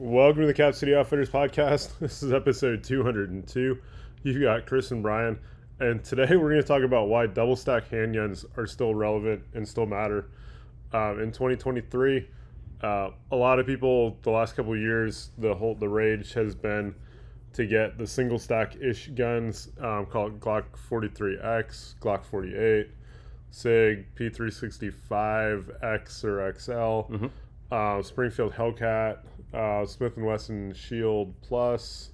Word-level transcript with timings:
Welcome 0.00 0.42
to 0.42 0.46
the 0.46 0.54
Cap 0.54 0.76
City 0.76 0.94
Outfitters 0.94 1.28
podcast. 1.28 1.90
This 1.98 2.22
is 2.22 2.32
episode 2.32 2.84
202. 2.84 3.78
You've 4.22 4.40
got 4.40 4.64
Chris 4.64 4.92
and 4.92 5.02
Brian, 5.02 5.40
and 5.80 6.04
today 6.04 6.22
we're 6.36 6.50
going 6.50 6.62
to 6.62 6.68
talk 6.68 6.84
about 6.84 7.08
why 7.08 7.26
double 7.26 7.56
stack 7.56 7.90
handguns 7.90 8.44
are 8.56 8.64
still 8.64 8.94
relevant 8.94 9.42
and 9.54 9.66
still 9.66 9.86
matter. 9.86 10.30
Um, 10.92 11.18
in 11.18 11.32
2023, 11.32 12.28
uh, 12.80 13.10
a 13.32 13.36
lot 13.36 13.58
of 13.58 13.66
people 13.66 14.16
the 14.22 14.30
last 14.30 14.54
couple 14.54 14.72
of 14.72 14.78
years, 14.78 15.30
the 15.36 15.52
whole 15.52 15.74
the 15.74 15.88
rage 15.88 16.32
has 16.34 16.54
been 16.54 16.94
to 17.54 17.66
get 17.66 17.98
the 17.98 18.06
single 18.06 18.38
stack 18.38 18.76
ish 18.76 19.08
guns 19.08 19.70
um, 19.80 20.06
called 20.06 20.38
Glock 20.38 20.66
43X, 20.88 21.96
Glock 21.96 22.24
48, 22.24 22.88
SIG, 23.50 24.06
P365X 24.14 26.22
or 26.22 26.54
XL, 26.56 27.16
uh, 27.74 28.00
Springfield 28.00 28.52
Hellcat, 28.52 29.18
uh, 29.54 29.86
Smith 29.86 30.16
and 30.16 30.26
Wesson 30.26 30.74
Shield 30.74 31.34
Plus. 31.42 32.10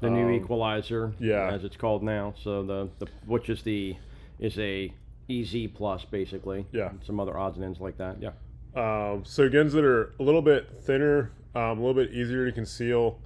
the 0.00 0.08
new 0.10 0.26
Um, 0.28 0.34
equalizer, 0.34 1.12
yeah. 1.18 1.50
as 1.52 1.64
it's 1.64 1.76
called 1.76 2.02
now. 2.04 2.32
So 2.40 2.62
the, 2.62 2.88
the 3.00 3.06
which 3.26 3.48
is 3.50 3.62
the 3.62 3.96
is 4.38 4.56
a 4.58 4.92
EZ 5.28 5.54
plus 5.74 6.04
basically. 6.04 6.66
Yeah. 6.72 6.90
and 6.90 7.02
Some 7.04 7.18
other 7.18 7.36
odds 7.36 7.56
and 7.56 7.64
ends 7.64 7.80
like 7.80 7.96
that. 7.98 8.16
Yeah. 8.22 8.30
Um, 8.76 9.24
so 9.24 9.48
guns 9.48 9.72
that 9.72 9.84
are 9.84 10.14
a 10.20 10.22
little 10.22 10.40
bit 10.42 10.68
thinner, 10.82 11.32
um, 11.56 11.62
a 11.78 11.84
little 11.84 11.94
bit 11.94 12.12
easier 12.12 12.46
to 12.46 12.52
conceal. 12.52 13.18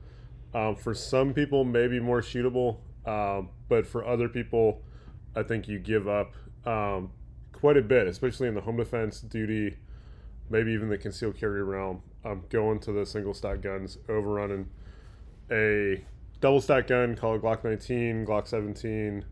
Um, 0.55 0.75
for 0.77 0.95
some 0.95 1.33
people, 1.35 1.65
maybe 1.65 2.01
more 2.01 2.21
shootable, 2.23 2.79
um, 3.07 3.51
but 3.69 3.87
for 3.87 4.07
other 4.07 4.29
people, 4.29 4.81
I 5.37 5.43
think 5.43 5.69
you 5.69 5.79
give 5.79 6.09
up 6.09 6.33
um, 6.67 7.11
quite 7.53 7.77
a 7.77 7.83
bit, 7.83 8.07
especially 8.07 8.49
in 8.49 8.55
the 8.55 8.61
home 8.63 8.77
defense 8.77 9.21
duty, 9.21 9.77
maybe 10.51 10.73
even 10.73 10.89
the 10.89 10.99
concealed 10.99 11.37
carry 11.39 11.63
realm. 11.63 12.03
Um, 12.25 12.45
going 12.51 12.79
to 12.81 12.93
the 12.93 13.05
single 13.05 13.35
stack 13.35 13.63
guns, 13.63 13.99
overrunning 14.09 14.69
a 15.51 16.05
double 16.41 16.61
stack 16.61 16.87
gun 16.87 17.17
called 17.17 17.43
Glock 17.43 17.65
19, 17.65 18.25
Glock 18.25 18.47
17, 18.47 19.25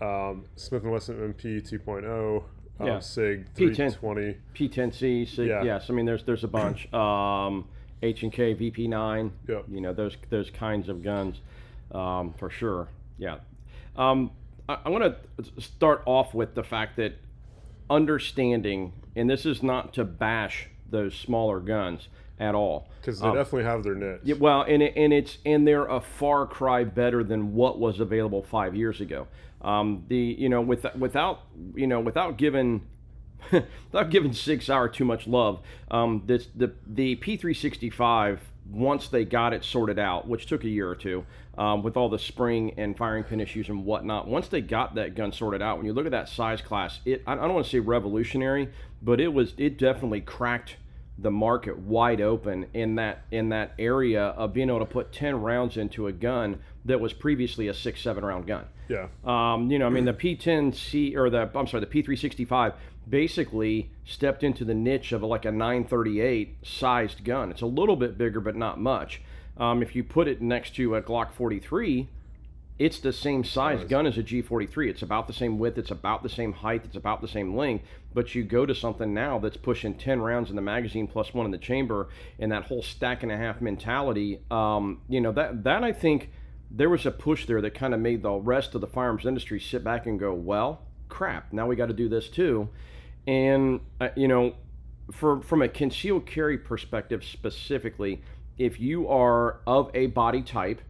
um, 0.00 0.44
Smith 0.56 0.82
and 0.82 0.90
Wesson 0.90 1.16
MP 1.32 1.60
2.0, 1.60 2.42
um, 2.80 2.86
Yeah. 2.86 2.98
Sig 2.98 3.46
P10. 3.54 3.96
320. 3.96 4.36
P10C. 4.54 5.28
So 5.28 5.42
Yeah. 5.42 5.62
Yes. 5.62 5.90
I 5.90 5.92
mean, 5.92 6.06
there's 6.06 6.24
there's 6.24 6.44
a 6.44 6.48
bunch. 6.48 6.92
Um, 6.94 7.68
H 8.02 8.22
and 8.22 8.32
K 8.32 8.54
VP9. 8.54 9.30
Yep. 9.48 9.64
You 9.68 9.80
know 9.80 9.92
those 9.92 10.16
those 10.30 10.50
kinds 10.50 10.88
of 10.88 11.02
guns, 11.02 11.40
um, 11.92 12.32
for 12.34 12.48
sure. 12.50 12.88
Yeah. 13.16 13.38
Um, 13.96 14.30
I, 14.68 14.78
I 14.84 14.88
want 14.88 15.16
to 15.38 15.60
start 15.60 16.02
off 16.06 16.32
with 16.34 16.54
the 16.54 16.62
fact 16.62 16.96
that 16.96 17.14
understanding, 17.90 18.92
and 19.16 19.28
this 19.28 19.44
is 19.46 19.62
not 19.62 19.92
to 19.94 20.04
bash 20.04 20.68
those 20.90 21.14
smaller 21.14 21.60
guns 21.60 22.08
at 22.40 22.54
all. 22.54 22.88
because 23.00 23.20
they 23.20 23.26
definitely 23.32 23.64
have 23.64 23.82
their 23.82 23.94
niche. 23.94 24.20
Yeah, 24.22 24.36
well, 24.38 24.62
and 24.62 24.82
it, 24.82 24.94
and 24.96 25.12
it's 25.12 25.38
and 25.44 25.66
they're 25.66 25.86
a 25.86 26.00
far 26.00 26.46
cry 26.46 26.84
better 26.84 27.24
than 27.24 27.54
what 27.54 27.78
was 27.78 28.00
available 28.00 28.42
five 28.42 28.74
years 28.76 29.00
ago. 29.00 29.26
Um, 29.62 30.04
the 30.08 30.16
you 30.16 30.48
know 30.48 30.60
with, 30.60 30.86
without 30.96 31.40
you 31.74 31.86
know 31.86 32.00
without 32.00 32.36
giving 32.36 32.86
without 33.50 34.10
giving 34.10 34.32
Sig 34.32 34.62
Sauer 34.62 34.88
too 34.88 35.04
much 35.04 35.26
love, 35.26 35.60
um, 35.90 36.22
this 36.26 36.48
the 36.54 36.72
the 36.86 37.16
P365 37.16 38.38
once 38.70 39.08
they 39.08 39.24
got 39.24 39.52
it 39.52 39.64
sorted 39.64 39.98
out, 39.98 40.28
which 40.28 40.46
took 40.46 40.64
a 40.64 40.68
year 40.68 40.88
or 40.88 40.94
two, 40.94 41.24
um, 41.56 41.82
with 41.82 41.96
all 41.96 42.08
the 42.08 42.18
spring 42.18 42.74
and 42.76 42.96
firing 42.96 43.24
pin 43.24 43.40
issues 43.40 43.68
and 43.68 43.84
whatnot. 43.84 44.28
Once 44.28 44.48
they 44.48 44.60
got 44.60 44.94
that 44.94 45.14
gun 45.14 45.32
sorted 45.32 45.62
out, 45.62 45.76
when 45.76 45.86
you 45.86 45.92
look 45.92 46.06
at 46.06 46.12
that 46.12 46.28
size 46.28 46.60
class, 46.60 47.00
it 47.04 47.22
I 47.26 47.34
don't 47.34 47.54
want 47.54 47.64
to 47.66 47.70
say 47.70 47.80
revolutionary, 47.80 48.68
but 49.02 49.20
it 49.20 49.32
was 49.32 49.54
it 49.56 49.78
definitely 49.78 50.20
cracked 50.20 50.76
the 51.20 51.30
market 51.30 51.76
wide 51.78 52.20
open 52.20 52.66
in 52.74 52.94
that 52.94 53.24
in 53.32 53.48
that 53.48 53.72
area 53.78 54.22
of 54.22 54.52
being 54.52 54.68
able 54.68 54.78
to 54.78 54.84
put 54.86 55.12
10 55.12 55.40
rounds 55.42 55.76
into 55.76 56.06
a 56.06 56.12
gun 56.12 56.60
that 56.84 57.00
was 57.00 57.12
previously 57.12 57.66
a 57.66 57.74
six 57.74 58.00
seven 58.00 58.24
round 58.24 58.46
gun 58.46 58.64
Yeah, 58.88 59.08
um, 59.24 59.68
you 59.68 59.80
know 59.80 59.86
i 59.86 59.88
mean 59.88 60.04
the 60.04 60.12
p10c 60.12 61.16
or 61.16 61.28
the 61.28 61.50
i'm 61.56 61.66
sorry 61.66 61.84
the 61.84 62.02
p365 62.02 62.74
basically 63.08 63.90
stepped 64.04 64.42
into 64.42 64.64
the 64.64 64.74
niche 64.74 65.12
of 65.12 65.22
like 65.22 65.44
a 65.44 65.50
938 65.50 66.56
sized 66.62 67.24
gun 67.24 67.50
it's 67.50 67.62
a 67.62 67.66
little 67.66 67.96
bit 67.96 68.18
bigger 68.18 68.40
but 68.40 68.56
not 68.56 68.80
much 68.80 69.20
um, 69.56 69.82
if 69.82 69.96
you 69.96 70.04
put 70.04 70.28
it 70.28 70.40
next 70.40 70.74
to 70.76 70.94
a 70.94 71.02
glock 71.02 71.32
43 71.32 72.08
it's 72.78 73.00
the 73.00 73.12
same 73.12 73.42
size 73.42 73.82
gun 73.84 74.06
as 74.06 74.16
a 74.18 74.22
G43. 74.22 74.88
It's 74.88 75.02
about 75.02 75.26
the 75.26 75.32
same 75.32 75.58
width, 75.58 75.78
it's 75.78 75.90
about 75.90 76.22
the 76.22 76.28
same 76.28 76.52
height, 76.52 76.82
it's 76.84 76.96
about 76.96 77.20
the 77.20 77.28
same 77.28 77.56
length. 77.56 77.84
But 78.14 78.34
you 78.34 78.44
go 78.44 78.66
to 78.66 78.74
something 78.74 79.12
now 79.12 79.38
that's 79.40 79.56
pushing 79.56 79.94
10 79.94 80.20
rounds 80.20 80.48
in 80.48 80.56
the 80.56 80.62
magazine 80.62 81.08
plus 81.08 81.34
one 81.34 81.44
in 81.44 81.50
the 81.50 81.58
chamber, 81.58 82.08
and 82.38 82.52
that 82.52 82.66
whole 82.66 82.82
stack 82.82 83.24
and 83.24 83.32
a 83.32 83.36
half 83.36 83.60
mentality. 83.60 84.40
Um, 84.50 85.02
you 85.08 85.20
know 85.20 85.32
that 85.32 85.64
that 85.64 85.82
I 85.82 85.92
think 85.92 86.30
there 86.70 86.88
was 86.88 87.04
a 87.04 87.10
push 87.10 87.46
there 87.46 87.60
that 87.60 87.74
kind 87.74 87.94
of 87.94 88.00
made 88.00 88.22
the 88.22 88.32
rest 88.32 88.74
of 88.74 88.80
the 88.80 88.86
firearms 88.86 89.26
industry 89.26 89.58
sit 89.58 89.82
back 89.82 90.06
and 90.06 90.20
go, 90.20 90.32
well, 90.32 90.82
crap, 91.08 91.52
now 91.52 91.66
we 91.66 91.74
got 91.74 91.86
to 91.86 91.94
do 91.94 92.08
this 92.08 92.28
too. 92.28 92.68
And 93.28 93.80
uh, 94.00 94.08
you 94.16 94.26
know, 94.26 94.54
for 95.12 95.42
from 95.42 95.60
a 95.62 95.68
concealed 95.68 96.24
carry 96.26 96.56
perspective 96.56 97.22
specifically, 97.22 98.22
if 98.56 98.80
you 98.80 99.06
are 99.08 99.60
of 99.66 99.90
a 99.94 100.06
body 100.06 100.40
type 100.42 100.80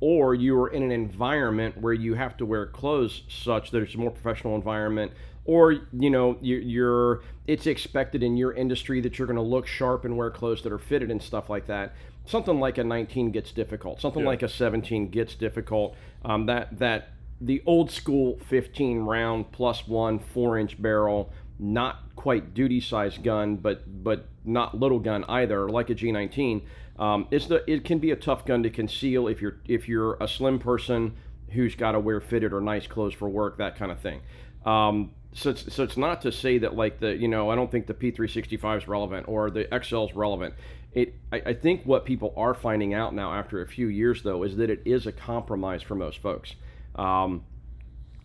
or 0.00 0.34
you 0.34 0.58
are 0.60 0.68
in 0.68 0.82
an 0.82 0.90
environment 0.90 1.80
where 1.80 1.92
you 1.94 2.14
have 2.14 2.36
to 2.38 2.44
wear 2.44 2.66
clothes 2.66 3.22
such 3.28 3.70
that 3.70 3.82
it's 3.82 3.94
a 3.94 3.98
more 3.98 4.10
professional 4.10 4.54
environment 4.56 5.12
or 5.46 5.72
you 5.92 6.10
know 6.10 6.36
you- 6.42 6.58
you're 6.58 7.22
it's 7.46 7.66
expected 7.66 8.22
in 8.22 8.36
your 8.36 8.52
industry 8.52 9.00
that 9.00 9.16
you're 9.18 9.26
going 9.28 9.36
to 9.36 9.42
look 9.42 9.66
sharp 9.66 10.04
and 10.04 10.16
wear 10.16 10.28
clothes 10.30 10.60
that 10.62 10.72
are 10.72 10.78
fitted 10.78 11.10
and 11.10 11.22
stuff 11.22 11.48
like 11.48 11.66
that 11.66 11.94
something 12.26 12.58
like 12.60 12.76
a 12.76 12.84
19 12.84 13.30
gets 13.30 13.52
difficult 13.52 14.00
something 14.00 14.22
Yeah. 14.24 14.28
like 14.28 14.42
a 14.42 14.48
17 14.48 15.08
gets 15.08 15.34
difficult 15.36 15.94
um, 16.24 16.44
that 16.46 16.78
that 16.78 17.10
the 17.40 17.62
old 17.64 17.90
school 17.90 18.38
15 18.48 19.00
round 19.02 19.50
plus 19.52 19.86
one 19.88 20.18
four 20.18 20.58
inch 20.58 20.80
barrel 20.82 21.30
not 21.58 22.14
quite 22.16 22.54
duty 22.54 22.80
size 22.80 23.18
gun 23.18 23.56
but 23.56 24.04
but 24.04 24.26
not 24.44 24.78
little 24.78 24.98
gun 24.98 25.24
either 25.28 25.68
like 25.68 25.90
a 25.90 25.94
g19 25.94 26.62
um, 26.98 27.26
it's 27.30 27.46
the 27.46 27.70
it 27.70 27.84
can 27.84 27.98
be 27.98 28.10
a 28.10 28.16
tough 28.16 28.44
gun 28.44 28.62
to 28.62 28.70
conceal 28.70 29.28
if 29.28 29.40
you're 29.40 29.58
if 29.66 29.88
you're 29.88 30.14
a 30.20 30.28
slim 30.28 30.58
person 30.58 31.14
who's 31.50 31.74
got 31.74 31.92
to 31.92 32.00
wear 32.00 32.20
fitted 32.20 32.52
or 32.52 32.60
nice 32.60 32.86
clothes 32.86 33.14
for 33.14 33.28
work 33.28 33.58
that 33.58 33.76
kind 33.76 33.90
of 33.90 33.98
thing 33.98 34.20
um, 34.66 35.10
so 35.36 35.50
it's, 35.50 35.72
so 35.72 35.82
it's 35.82 35.98
not 35.98 36.22
to 36.22 36.32
say 36.32 36.58
that 36.58 36.74
like 36.74 36.98
the 36.98 37.14
you 37.14 37.28
know 37.28 37.50
I 37.50 37.54
don't 37.54 37.70
think 37.70 37.86
the 37.86 37.94
P365 37.94 38.78
is 38.78 38.88
relevant 38.88 39.28
or 39.28 39.50
the 39.50 39.68
XL 39.82 40.04
is 40.04 40.14
relevant. 40.14 40.54
It 40.92 41.14
I, 41.30 41.42
I 41.46 41.52
think 41.52 41.82
what 41.84 42.06
people 42.06 42.32
are 42.36 42.54
finding 42.54 42.94
out 42.94 43.14
now 43.14 43.34
after 43.34 43.60
a 43.60 43.66
few 43.66 43.88
years 43.88 44.22
though 44.22 44.42
is 44.44 44.56
that 44.56 44.70
it 44.70 44.80
is 44.86 45.06
a 45.06 45.12
compromise 45.12 45.82
for 45.82 45.94
most 45.94 46.18
folks. 46.18 46.54
Um, 46.94 47.44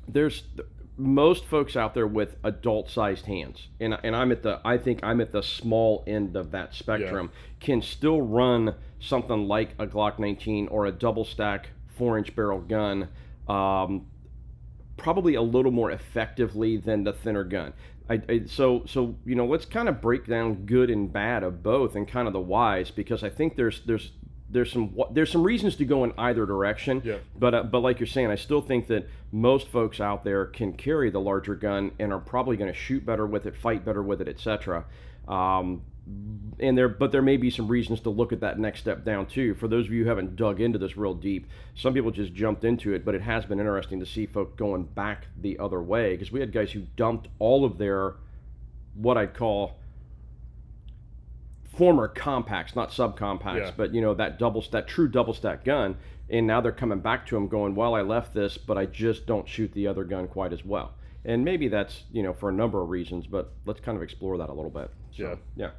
there's 0.08 0.44
most 0.98 1.46
folks 1.46 1.76
out 1.76 1.94
there 1.94 2.08
with 2.08 2.36
adult 2.44 2.90
sized 2.90 3.26
hands 3.26 3.68
and, 3.80 3.98
and 4.04 4.16
i'm 4.16 4.32
at 4.32 4.44
the 4.44 4.60
i 4.64 4.78
think 4.78 5.00
i'm 5.04 5.20
at 5.22 5.32
the 5.32 5.42
small 5.42 6.04
end 6.06 6.36
of 6.36 6.52
that 6.52 6.74
spectrum 6.74 7.32
can 7.60 7.82
still 7.82 8.22
run 8.22 8.76
something 9.00 9.48
like 9.48 9.70
a 9.80 9.88
glock 9.88 10.20
19 10.20 10.68
or 10.68 10.86
a 10.86 10.92
double 10.92 11.26
stack 11.26 11.70
four 11.98 12.18
inch 12.18 12.36
barrel 12.36 12.60
gun 12.60 13.08
um, 13.48 14.06
probably 15.02 15.34
a 15.34 15.42
little 15.42 15.72
more 15.72 15.92
effectively 15.92 16.78
than 16.78 17.04
the 17.04 17.12
thinner 17.12 17.44
gun. 17.44 17.74
I, 18.10 18.22
I, 18.30 18.42
so 18.46 18.84
so 18.86 19.16
you 19.26 19.36
know 19.36 19.46
let's 19.46 19.66
kind 19.66 19.90
of 19.90 20.02
break 20.02 20.28
down 20.28 20.66
good 20.66 20.90
and 20.90 21.12
bad 21.12 21.44
of 21.44 21.64
both 21.64 21.96
and 21.96 22.08
kind 22.08 22.28
of 22.28 22.34
the 22.34 22.42
whys 22.42 22.92
because 22.92 23.24
i 23.24 23.30
think 23.30 23.56
there's 23.56 23.82
there's 23.86 24.12
there's 24.52 24.72
some 24.72 24.94
there's 25.12 25.32
some 25.32 25.44
reasons 25.44 25.76
to 25.78 25.86
go 25.86 26.04
in 26.04 26.12
either 26.18 26.46
direction 26.46 27.02
Yeah. 27.06 27.18
but 27.40 27.54
uh, 27.56 27.64
but 27.64 27.80
like 27.80 28.00
you're 28.00 28.08
saying, 28.08 28.28
I 28.30 28.36
still 28.36 28.62
think 28.62 28.88
that 28.88 29.08
most 29.32 29.68
folks 29.70 30.00
out 30.02 30.24
there 30.24 30.46
can 30.46 30.74
carry 30.74 31.10
the 31.10 31.22
larger 31.22 31.56
gun 31.56 31.92
and 32.00 32.12
are 32.12 32.20
probably 32.20 32.58
going 32.58 32.72
to 32.72 32.78
shoot 32.78 33.06
better 33.06 33.26
with 33.26 33.46
it, 33.46 33.56
fight 33.56 33.86
better 33.86 34.04
with 34.04 34.22
it, 34.22 34.28
etc. 34.28 34.86
Um, 35.28 35.84
and 36.60 36.78
there, 36.78 36.90
but 36.90 37.12
there 37.12 37.22
may 37.22 37.38
be 37.38 37.50
some 37.50 37.68
reasons 37.68 38.02
to 38.02 38.10
look 38.10 38.34
at 38.34 38.42
that 38.42 38.60
next 38.60 38.80
step 38.82 39.06
down 39.06 39.28
too. 39.28 39.54
For 39.54 39.68
those 39.68 39.86
of 39.86 39.94
you 39.94 40.04
who 40.04 40.10
haven't 40.10 40.36
dug 40.36 40.60
into 40.60 40.78
this 40.80 40.98
real 40.98 41.14
deep, 41.14 41.48
some 41.76 41.94
people 41.94 42.12
just 42.12 42.34
jumped 42.34 42.64
into 42.66 42.94
it, 42.94 43.06
but 43.06 43.16
it 43.16 43.22
has 43.22 43.46
been 43.46 43.60
interesting 43.60 44.00
to 44.00 44.06
see 44.06 44.26
folk 44.26 44.58
going 44.58 44.84
back 44.84 45.28
the 45.40 45.58
other 45.60 45.82
way 45.82 46.12
because 46.14 46.32
we 46.32 46.40
had 46.40 46.52
guys 46.52 46.72
who 46.72 46.82
dumped 46.98 47.28
all 47.40 47.64
of 47.64 47.78
their 47.78 48.16
what 48.96 49.16
I'd 49.18 49.34
call 49.34 49.78
former 51.74 52.08
compacts, 52.08 52.76
not 52.76 52.92
subcompacts, 52.92 53.58
Yeah. 53.58 53.72
but 53.78 53.94
you 53.94 54.02
know 54.02 54.14
that 54.16 54.38
double 54.40 54.64
that 54.72 54.88
true 54.88 55.08
double 55.08 55.34
stack 55.34 55.64
gun, 55.64 55.98
and 56.30 56.46
now 56.48 56.62
they're 56.62 56.72
coming 56.72 57.00
back 57.00 57.26
to 57.28 57.38
him 57.38 57.48
going, 57.48 57.76
well, 57.76 57.94
I 57.96 58.02
left 58.02 58.34
this, 58.34 58.58
but 58.58 58.78
I 58.78 58.86
just 58.86 59.26
don't 59.26 59.48
shoot 59.48 59.72
the 59.74 59.88
other 59.88 60.04
gun 60.04 60.28
quite 60.28 60.52
as 60.54 60.66
well, 60.66 60.94
and 61.26 61.46
maybe 61.46 61.68
that's 61.68 62.04
you 62.12 62.24
know 62.24 62.34
for 62.34 62.50
a 62.50 62.54
number 62.54 62.82
of 62.82 62.90
reasons, 62.90 63.28
but 63.28 63.54
let's 63.66 63.80
kind 63.80 63.96
of 63.96 64.02
explore 64.04 64.38
that 64.38 64.50
a 64.50 64.54
little 64.54 64.72
bit. 64.72 64.92
So, 65.16 65.38
yeah. 65.56 65.72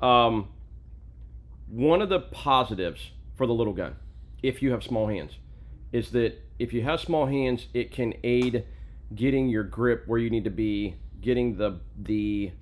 Um, 0.00 0.48
one 1.68 2.02
of 2.02 2.08
the 2.08 2.20
positives 2.20 3.10
for 3.36 3.46
the 3.46 3.54
little 3.54 3.72
gun, 3.72 3.96
if 4.42 4.62
you 4.62 4.70
have 4.72 4.82
small 4.82 5.06
hands, 5.08 5.32
is 5.92 6.10
that 6.12 6.38
if 6.58 6.72
you 6.72 6.82
have 6.82 7.00
small 7.00 7.26
hands, 7.26 7.66
it 7.74 7.90
can 7.92 8.14
aid 8.24 8.64
getting 9.14 9.48
your 9.48 9.62
grip 9.64 10.04
where 10.06 10.18
you 10.18 10.30
need 10.30 10.44
to 10.44 10.50
be, 10.50 10.94
getting 11.20 11.56
the 11.56 11.80
the 11.98 12.52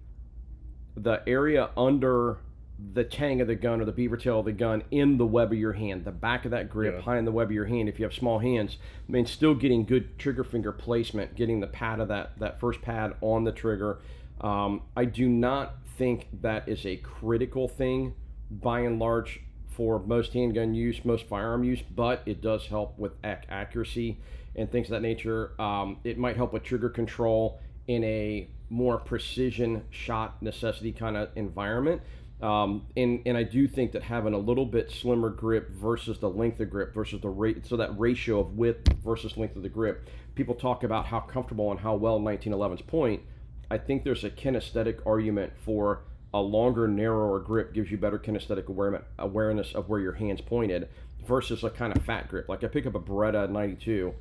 the 0.96 1.22
area 1.28 1.70
under 1.76 2.38
the 2.92 3.02
tang 3.02 3.40
of 3.40 3.48
the 3.48 3.54
gun 3.56 3.80
or 3.80 3.84
the 3.84 3.92
beaver 3.92 4.16
tail 4.16 4.38
of 4.38 4.44
the 4.44 4.52
gun 4.52 4.84
in 4.92 5.18
the 5.18 5.26
web 5.26 5.50
of 5.52 5.58
your 5.58 5.72
hand, 5.72 6.04
the 6.04 6.12
back 6.12 6.44
of 6.44 6.52
that 6.52 6.70
grip, 6.70 6.94
Yeah. 6.94 7.00
high 7.00 7.18
in 7.18 7.24
the 7.24 7.32
web 7.32 7.48
of 7.48 7.52
your 7.52 7.64
hand. 7.64 7.88
If 7.88 7.98
you 7.98 8.04
have 8.04 8.14
small 8.14 8.38
hands, 8.38 8.78
I 9.08 9.12
mean, 9.12 9.26
still 9.26 9.54
getting 9.54 9.84
good 9.84 10.16
trigger 10.18 10.44
finger 10.44 10.70
placement, 10.72 11.34
getting 11.34 11.58
the 11.60 11.66
pad 11.66 11.98
of 12.00 12.08
that 12.08 12.38
that 12.38 12.60
first 12.60 12.80
pad 12.82 13.14
on 13.20 13.44
the 13.44 13.52
trigger. 13.52 13.98
Um, 14.40 14.82
I 14.96 15.04
do 15.06 15.28
not 15.28 15.74
think 15.96 16.28
that 16.42 16.68
is 16.68 16.86
a 16.86 16.96
critical 16.98 17.66
thing, 17.66 18.14
by 18.50 18.80
and 18.80 19.00
large, 19.00 19.40
for 19.66 19.98
most 19.98 20.32
handgun 20.32 20.74
use, 20.74 21.04
most 21.04 21.26
firearm 21.26 21.64
use, 21.64 21.82
but 21.82 22.22
it 22.26 22.40
does 22.40 22.66
help 22.68 22.96
with 22.98 23.12
ac- 23.24 23.46
accuracy 23.48 24.18
and 24.54 24.70
things 24.70 24.86
of 24.86 24.90
that 24.92 25.02
nature. 25.02 25.52
Um, 25.60 25.98
it 26.04 26.16
might 26.18 26.36
help 26.36 26.52
with 26.52 26.62
trigger 26.62 26.88
control 26.88 27.58
in 27.88 28.04
a 28.04 28.48
more 28.70 28.98
precision 28.98 29.82
shot 29.90 30.40
necessity 30.42 30.92
kind 30.92 31.16
of 31.16 31.30
environment. 31.36 32.02
Um, 32.40 32.86
and, 32.96 33.22
and 33.26 33.36
I 33.36 33.42
do 33.42 33.66
think 33.66 33.92
that 33.92 34.02
having 34.04 34.32
a 34.32 34.38
little 34.38 34.66
bit 34.66 34.90
slimmer 34.90 35.30
grip 35.30 35.70
versus 35.70 36.18
the 36.18 36.30
length 36.30 36.60
of 36.60 36.70
grip 36.70 36.94
versus 36.94 37.20
the 37.20 37.28
rate, 37.28 37.66
so 37.66 37.76
that 37.76 37.98
ratio 37.98 38.40
of 38.40 38.56
width 38.56 38.92
versus 39.04 39.36
length 39.36 39.56
of 39.56 39.62
the 39.62 39.68
grip, 39.68 40.08
people 40.36 40.54
talk 40.54 40.84
about 40.84 41.06
how 41.06 41.20
comfortable 41.20 41.70
and 41.72 41.80
how 41.80 41.96
well 41.96 42.20
1911's 42.20 42.82
point. 42.82 43.22
I 43.70 43.78
think 43.78 44.04
there's 44.04 44.24
a 44.24 44.30
kinesthetic 44.30 45.04
argument 45.04 45.52
for 45.64 46.02
a 46.32 46.40
longer, 46.40 46.86
narrower 46.86 47.40
grip 47.40 47.74
gives 47.74 47.90
you 47.90 47.96
better 47.96 48.18
kinesthetic 48.18 48.68
awareness, 48.68 49.02
awareness 49.18 49.74
of 49.74 49.88
where 49.88 50.00
your 50.00 50.12
hand's 50.12 50.40
pointed 50.40 50.88
versus 51.26 51.64
a 51.64 51.70
kind 51.70 51.94
of 51.96 52.04
fat 52.04 52.28
grip. 52.28 52.48
Like 52.48 52.62
I 52.62 52.68
pick 52.68 52.86
up 52.86 52.94
a 52.94 53.00
Beretta 53.00 53.50
92, 53.50 54.14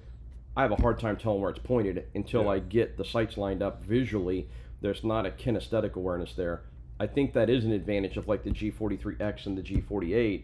I 0.56 0.64
have 0.64 0.72
a 0.72 0.81
hard 0.81 1.00
time 1.00 1.18
telling 1.18 1.42
where 1.42 1.52
it's 1.52 1.60
pointed 1.60 2.08
until 2.16 2.44
Yeah. 2.44 2.50
I 2.50 2.60
get 2.60 2.98
the 2.98 3.06
sights 3.06 3.38
lined 3.38 3.62
up 3.62 3.84
visually. 3.84 4.50
There's 4.81 5.04
not 5.04 5.25
a 5.25 5.30
kinesthetic 5.30 5.94
awareness 5.94 6.34
there. 6.34 6.64
I 6.99 7.07
think 7.07 7.33
that 7.33 7.49
is 7.49 7.63
an 7.65 7.71
advantage 7.71 8.17
of 8.17 8.27
like 8.27 8.44
the 8.44 8.49
G43X 8.49 9.45
and 9.45 9.57
the 9.57 9.61
G48, 9.61 10.44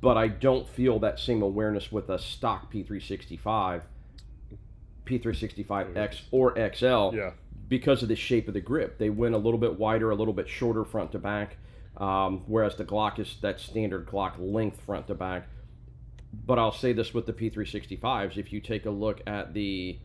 but 0.00 0.16
I 0.16 0.28
don't 0.28 0.68
feel 0.68 0.98
that 1.00 1.18
same 1.18 1.42
awareness 1.42 1.90
with 1.90 2.08
a 2.08 2.18
stock 2.18 2.72
P365, 2.72 3.82
P365X 5.06 6.22
or 6.30 6.54
XL 6.56 7.14
Yeah. 7.16 7.32
because 7.68 8.02
of 8.02 8.08
the 8.08 8.16
shape 8.16 8.48
of 8.48 8.54
the 8.54 8.60
grip. 8.60 8.98
They 8.98 9.10
went 9.10 9.34
a 9.34 9.38
little 9.38 9.58
bit 9.58 9.78
wider, 9.78 10.10
a 10.10 10.14
little 10.14 10.34
bit 10.34 10.48
shorter 10.48 10.84
front 10.84 11.12
to 11.12 11.18
back, 11.18 11.56
um, 11.96 12.42
whereas 12.46 12.76
the 12.76 12.84
Glock 12.84 13.18
is 13.18 13.36
that 13.40 13.60
standard 13.60 14.06
Glock 14.06 14.34
length 14.38 14.80
front 14.82 15.06
to 15.08 15.14
back. 15.14 15.48
But 16.46 16.58
I'll 16.58 16.72
say 16.72 16.92
this 16.92 17.14
with 17.14 17.26
the 17.26 17.32
P365s: 17.32 18.36
if 18.36 18.52
you 18.52 18.60
take 18.60 18.86
a 18.86 18.90
look 18.90 19.20
at 19.26 19.54
the 19.54 19.98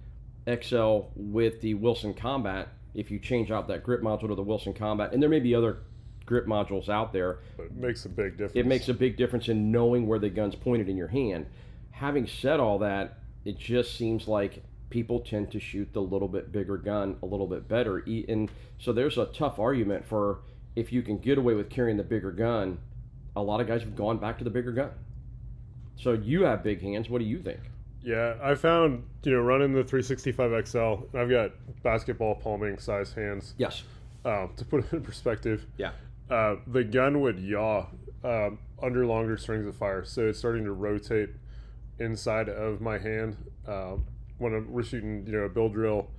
XL 0.48 1.02
with 1.16 1.62
the 1.62 1.74
Wilson 1.74 2.14
Combat, 2.14 2.70
if 2.94 3.12
you 3.12 3.20
change 3.20 3.52
out 3.52 3.68
that 3.68 3.84
grip 3.84 4.02
module 4.02 4.28
to 4.30 4.36
the 4.36 4.44
Wilson 4.44 4.74
Combat, 4.74 5.14
and 5.14 5.22
there 5.22 5.30
may 5.30 5.40
be 5.40 5.54
other 5.56 5.78
grip 6.26 6.46
modules 6.46 6.90
out 6.90 7.12
there, 7.14 7.40
But 7.58 7.68
it 7.68 7.76
makes 7.76 8.06
a 8.06 8.10
big 8.10 8.34
difference. 8.34 8.54
it 8.56 8.66
makes 8.66 8.90
a 8.90 8.94
big 8.94 9.18
difference 9.18 9.48
in 9.50 9.72
knowing 9.72 10.08
where 10.08 10.20
the 10.20 10.30
gun's 10.30 10.56
pointed 10.56 10.88
in 10.90 10.98
your 10.98 11.08
hand. 11.08 11.46
Having 11.92 12.28
said 12.28 12.60
all 12.60 12.80
that, 12.80 13.20
it 13.46 13.58
just 13.58 13.96
seems 13.98 14.28
like 14.28 14.64
people 14.90 15.20
tend 15.20 15.52
to 15.52 15.60
shoot 15.60 15.92
the 15.94 16.02
little 16.02 16.28
bit 16.28 16.52
bigger 16.52 16.78
gun 16.78 17.16
a 17.22 17.26
little 17.26 17.48
bit 17.48 17.68
better. 17.68 17.98
And 18.28 18.50
so 18.80 18.92
there's 18.94 19.18
a 19.18 19.26
tough 19.28 19.60
argument 19.60 20.06
for 20.06 20.40
if 20.76 20.92
you 20.94 21.02
can 21.02 21.18
get 21.18 21.38
away 21.38 21.54
with 21.56 21.70
carrying 21.70 21.98
the 21.98 22.04
bigger 22.04 22.32
gun, 22.32 22.80
a 23.36 23.42
lot 23.42 23.60
of 23.62 23.68
guys 23.68 23.82
have 23.82 23.96
gone 23.96 24.18
back 24.18 24.38
to 24.40 24.44
the 24.44 24.50
bigger 24.50 24.72
gun. 24.72 24.92
So 25.96 26.14
you 26.14 26.44
have 26.44 26.64
big 26.64 26.82
hands. 26.82 27.10
What 27.10 27.20
do 27.20 27.26
you 27.26 27.40
think? 27.42 27.60
Yeah, 28.02 28.36
I 28.42 28.56
found 28.56 29.04
you 29.24 29.34
know 29.34 29.42
running 29.42 29.74
the 29.74 29.84
365 29.84 30.68
XL. 30.68 31.18
I've 31.18 31.30
got 31.30 31.52
basketball 31.84 32.36
palming 32.36 32.78
size 32.80 33.14
hands. 33.14 33.54
Yes. 33.58 33.84
Um, 34.26 34.52
to 34.58 34.66
put 34.66 34.86
it 34.86 34.94
in 34.94 35.02
perspective, 35.02 35.66
Yeah. 35.78 35.92
uh, 36.30 36.58
the 36.68 36.84
gun 36.84 37.22
would 37.22 37.40
yaw 37.40 37.86
um, 38.24 38.60
under 38.82 39.06
longer 39.06 39.38
strings 39.38 39.66
of 39.66 39.76
fire, 39.76 40.04
so 40.04 40.28
it's 40.28 40.40
starting 40.40 40.66
to 40.66 40.72
rotate 40.74 41.30
inside 42.00 42.50
of 42.50 42.82
my 42.82 42.98
hand 42.98 43.38
um, 43.68 44.06
when 44.38 44.54
I'm, 44.56 44.72
we're 44.72 44.84
shooting, 44.84 45.26
you 45.26 45.32
know, 45.34 45.40
a 45.40 45.50
bill 45.50 45.70
drill, 45.70 46.10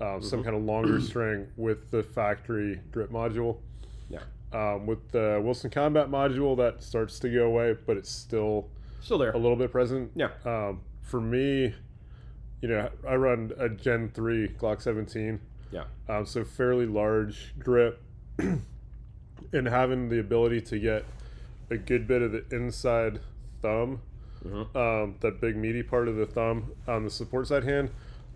um, 0.00 0.22
some 0.22 0.42
kind 0.42 0.56
of 0.56 0.62
longer 0.62 1.00
string 1.00 1.46
with 1.56 1.90
the 1.90 2.02
factory 2.02 2.80
grip 2.92 3.10
module. 3.10 3.58
Yeah. 4.08 4.20
Um, 4.52 4.86
with 4.86 5.10
the 5.12 5.40
Wilson 5.44 5.70
Combat 5.70 6.08
module, 6.08 6.56
that 6.58 6.82
starts 6.82 7.18
to 7.20 7.28
go 7.28 7.44
away, 7.46 7.76
but 7.86 7.96
it's 7.98 8.10
still 8.10 8.68
Still 9.02 9.18
there. 9.18 9.32
a 9.32 9.38
little 9.38 9.56
bit 9.56 9.70
present. 9.70 10.10
Yeah. 10.14 10.28
Um, 10.46 10.80
for 11.04 11.20
me, 11.20 11.74
you 12.60 12.68
know, 12.68 12.88
I 13.06 13.14
run 13.16 13.52
a 13.58 13.68
Gen 13.68 14.08
3 14.08 14.48
Glock 14.58 14.80
17, 14.82 15.38
Yeah. 15.70 15.84
um, 16.08 16.26
so 16.26 16.44
fairly 16.44 16.86
large 16.86 17.54
grip, 17.58 18.00
and 18.38 19.68
having 19.68 20.08
the 20.08 20.18
ability 20.18 20.60
to 20.62 20.78
get 20.78 21.04
a 21.70 21.76
good 21.76 22.06
bit 22.06 22.22
of 22.22 22.32
the 22.32 22.44
inside 22.50 23.20
thumb, 23.62 24.00
Mhm. 24.44 24.74
um, 24.76 25.14
that 25.20 25.40
big 25.40 25.56
meaty 25.56 25.82
part 25.82 26.08
of 26.08 26.16
the 26.16 26.26
thumb 26.26 26.72
on 26.86 27.04
the 27.04 27.10
support 27.10 27.46
side 27.46 27.64
hand, 27.64 27.90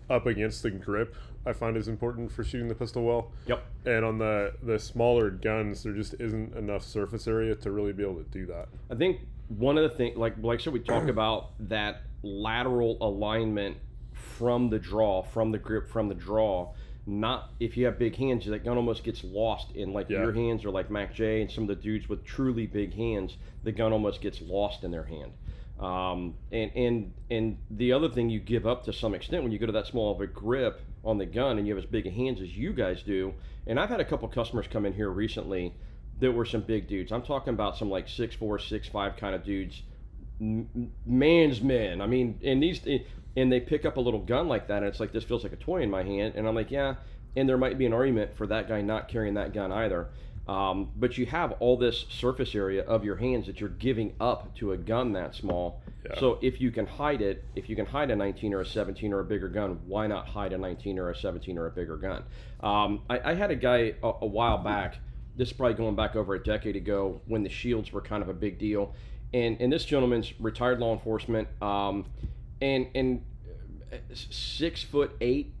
up 0.09 0.25
against 0.25 0.63
the 0.63 0.71
grip, 0.71 1.15
I 1.45 1.53
find 1.53 1.77
is 1.77 1.87
important 1.87 2.31
for 2.31 2.43
shooting 2.43 2.67
the 2.67 2.75
pistol 2.75 3.03
well. 3.05 3.31
Yep. 3.45 3.63
And 3.85 4.03
on 4.05 4.17
the 4.17 4.53
the 4.63 4.77
smaller 4.79 5.29
guns, 5.29 5.83
there 5.83 5.93
just 5.93 6.15
isn't 6.19 6.55
enough 6.55 6.83
surface 6.83 7.27
area 7.27 7.55
to 7.55 7.71
really 7.71 7.93
be 7.93 8.03
able 8.03 8.15
to 8.15 8.23
do 8.29 8.45
that. 8.47 8.67
I 8.89 8.95
think 8.95 9.21
one 9.49 9.77
of 9.77 9.83
the 9.89 9.95
things, 9.95 10.17
like 10.17 10.33
like 10.41 10.59
should 10.59 10.73
we 10.73 10.79
talk 10.79 11.07
about 11.07 11.51
that 11.69 12.01
lateral 12.23 12.97
alignment 13.01 13.77
from 14.13 14.69
the 14.69 14.79
draw, 14.79 15.21
from 15.23 15.51
the 15.51 15.57
grip, 15.57 15.89
from 15.89 16.07
the 16.09 16.15
draw. 16.15 16.73
Not 17.05 17.51
if 17.59 17.75
you 17.77 17.85
have 17.85 17.97
big 17.97 18.15
hands, 18.15 18.45
that 18.45 18.63
gun 18.63 18.77
almost 18.77 19.03
gets 19.03 19.23
lost 19.23 19.71
in 19.75 19.93
like 19.93 20.09
Yeah. 20.09 20.21
your 20.21 20.33
hands 20.33 20.63
or 20.65 20.69
like 20.69 20.91
Mac 20.91 21.13
J 21.15 21.41
and 21.41 21.49
some 21.49 21.63
of 21.63 21.69
the 21.69 21.75
dudes 21.75 22.07
with 22.07 22.23
truly 22.23 22.67
big 22.67 22.93
hands. 22.93 23.37
The 23.63 23.71
gun 23.71 23.91
almost 23.93 24.21
gets 24.21 24.41
lost 24.41 24.83
in 24.83 24.91
their 24.91 25.05
hand. 25.05 25.31
Um, 25.79 26.35
and 26.51 26.71
and 26.75 27.13
and 27.31 27.57
the 27.71 27.93
other 27.93 28.09
thing 28.09 28.29
you 28.29 28.39
give 28.39 28.67
up 28.67 28.83
to 28.85 28.93
some 28.93 29.15
extent 29.15 29.43
when 29.43 29.51
you 29.51 29.57
go 29.57 29.65
to 29.65 29.71
that 29.71 29.87
small 29.87 30.11
of 30.13 30.19
a 30.21 30.27
grip 30.27 30.81
on 31.05 31.17
the 31.17 31.25
gun 31.25 31.57
and 31.57 31.65
you 31.65 31.73
have 31.73 31.83
as 31.83 31.89
big 31.89 32.05
a 32.05 32.09
hands 32.11 32.41
as 32.41 32.55
you 32.55 32.73
guys 32.73 33.01
do. 33.01 33.33
And 33.65 33.79
I've 33.79 33.89
had 33.89 34.01
a 34.01 34.05
couple 34.05 34.27
customers 34.27 34.67
come 34.69 34.85
in 34.85 34.93
here 34.93 35.09
recently 35.09 35.73
that 36.19 36.33
were 36.33 36.45
some 36.45 36.61
big 36.61 36.87
dudes. 36.89 37.11
I'm 37.13 37.21
talking 37.21 37.53
about 37.53 37.77
some 37.77 37.89
like 37.89 38.09
six 38.09 38.35
four, 38.35 38.59
six 38.59 38.87
five 38.89 39.15
kind 39.15 39.33
of 39.33 39.43
dudes, 39.45 39.81
man's 40.39 41.61
men. 41.61 42.01
I 42.01 42.07
mean, 42.07 42.39
and 42.43 42.61
these 42.61 42.81
and 43.35 43.51
they 43.51 43.59
pick 43.59 43.85
up 43.85 43.97
a 43.97 44.01
little 44.01 44.21
gun 44.21 44.47
like 44.47 44.67
that, 44.67 44.77
and 44.77 44.87
it's 44.87 44.99
like 44.99 45.11
this 45.11 45.23
feels 45.23 45.43
like 45.43 45.53
a 45.53 45.57
toy 45.57 45.81
in 45.81 45.89
my 45.89 46.03
hand, 46.03 46.35
and 46.35 46.47
I'm 46.47 46.55
like, 46.55 46.71
yeah. 46.71 46.95
And 47.35 47.47
there 47.47 47.57
might 47.57 47.77
be 47.77 47.85
an 47.85 47.93
argument 47.93 48.35
for 48.35 48.47
that 48.47 48.67
guy 48.67 48.81
not 48.81 49.07
carrying 49.07 49.35
that 49.35 49.53
gun 49.53 49.71
either. 49.71 50.09
Um, 50.49 50.89
but 50.95 51.15
you 51.15 51.27
have 51.27 51.51
all 51.59 51.77
this 51.77 52.07
surface 52.09 52.55
area 52.55 52.83
of 52.83 53.05
your 53.05 53.17
hands 53.17 53.45
that 53.45 53.59
you're 53.59 53.69
giving 53.69 54.15
up 54.19 54.55
to 54.55 54.71
a 54.71 54.77
gun 54.77 55.13
that 55.13 55.35
small. 55.35 55.79
Yeah. 56.03 56.19
So 56.19 56.39
if 56.41 56.59
you 56.59 56.71
can 56.71 56.87
hide 56.87 57.21
it, 57.21 57.45
if 57.55 57.69
you 57.69 57.75
can 57.75 57.85
hide 57.85 58.09
a 58.09 58.15
19 58.15 58.55
or 58.55 58.61
a 58.61 58.65
17 58.65 59.13
or 59.13 59.19
a 59.19 59.23
bigger 59.23 59.47
gun, 59.47 59.79
why 59.85 60.07
not 60.07 60.27
hide 60.27 60.51
a 60.51 60.57
19 60.57 60.97
or 60.97 61.11
a 61.11 61.15
17 61.15 61.55
or 61.55 61.67
a 61.67 61.69
bigger 61.69 61.97
gun? 61.97 62.23
Um, 62.61 63.03
I, 63.07 63.31
I 63.31 63.33
had 63.35 63.51
a 63.51 63.55
guy 63.55 63.93
a, 64.01 64.11
a 64.21 64.25
while 64.25 64.57
back. 64.57 64.97
This 65.37 65.49
is 65.49 65.53
probably 65.53 65.75
going 65.75 65.95
back 65.95 66.15
over 66.15 66.33
a 66.33 66.43
decade 66.43 66.75
ago 66.75 67.21
when 67.27 67.43
the 67.43 67.49
shields 67.49 67.93
were 67.93 68.01
kind 68.01 68.23
of 68.23 68.29
a 68.29 68.33
big 68.33 68.57
deal, 68.57 68.95
and 69.33 69.59
and 69.59 69.71
this 69.71 69.85
gentleman's 69.85 70.33
retired 70.39 70.79
law 70.79 70.93
enforcement, 70.93 71.47
um, 71.61 72.05
and 72.61 72.87
and 72.95 73.23
uh, 73.91 73.97
six 74.13 74.83
foot 74.83 75.15
eight, 75.21 75.53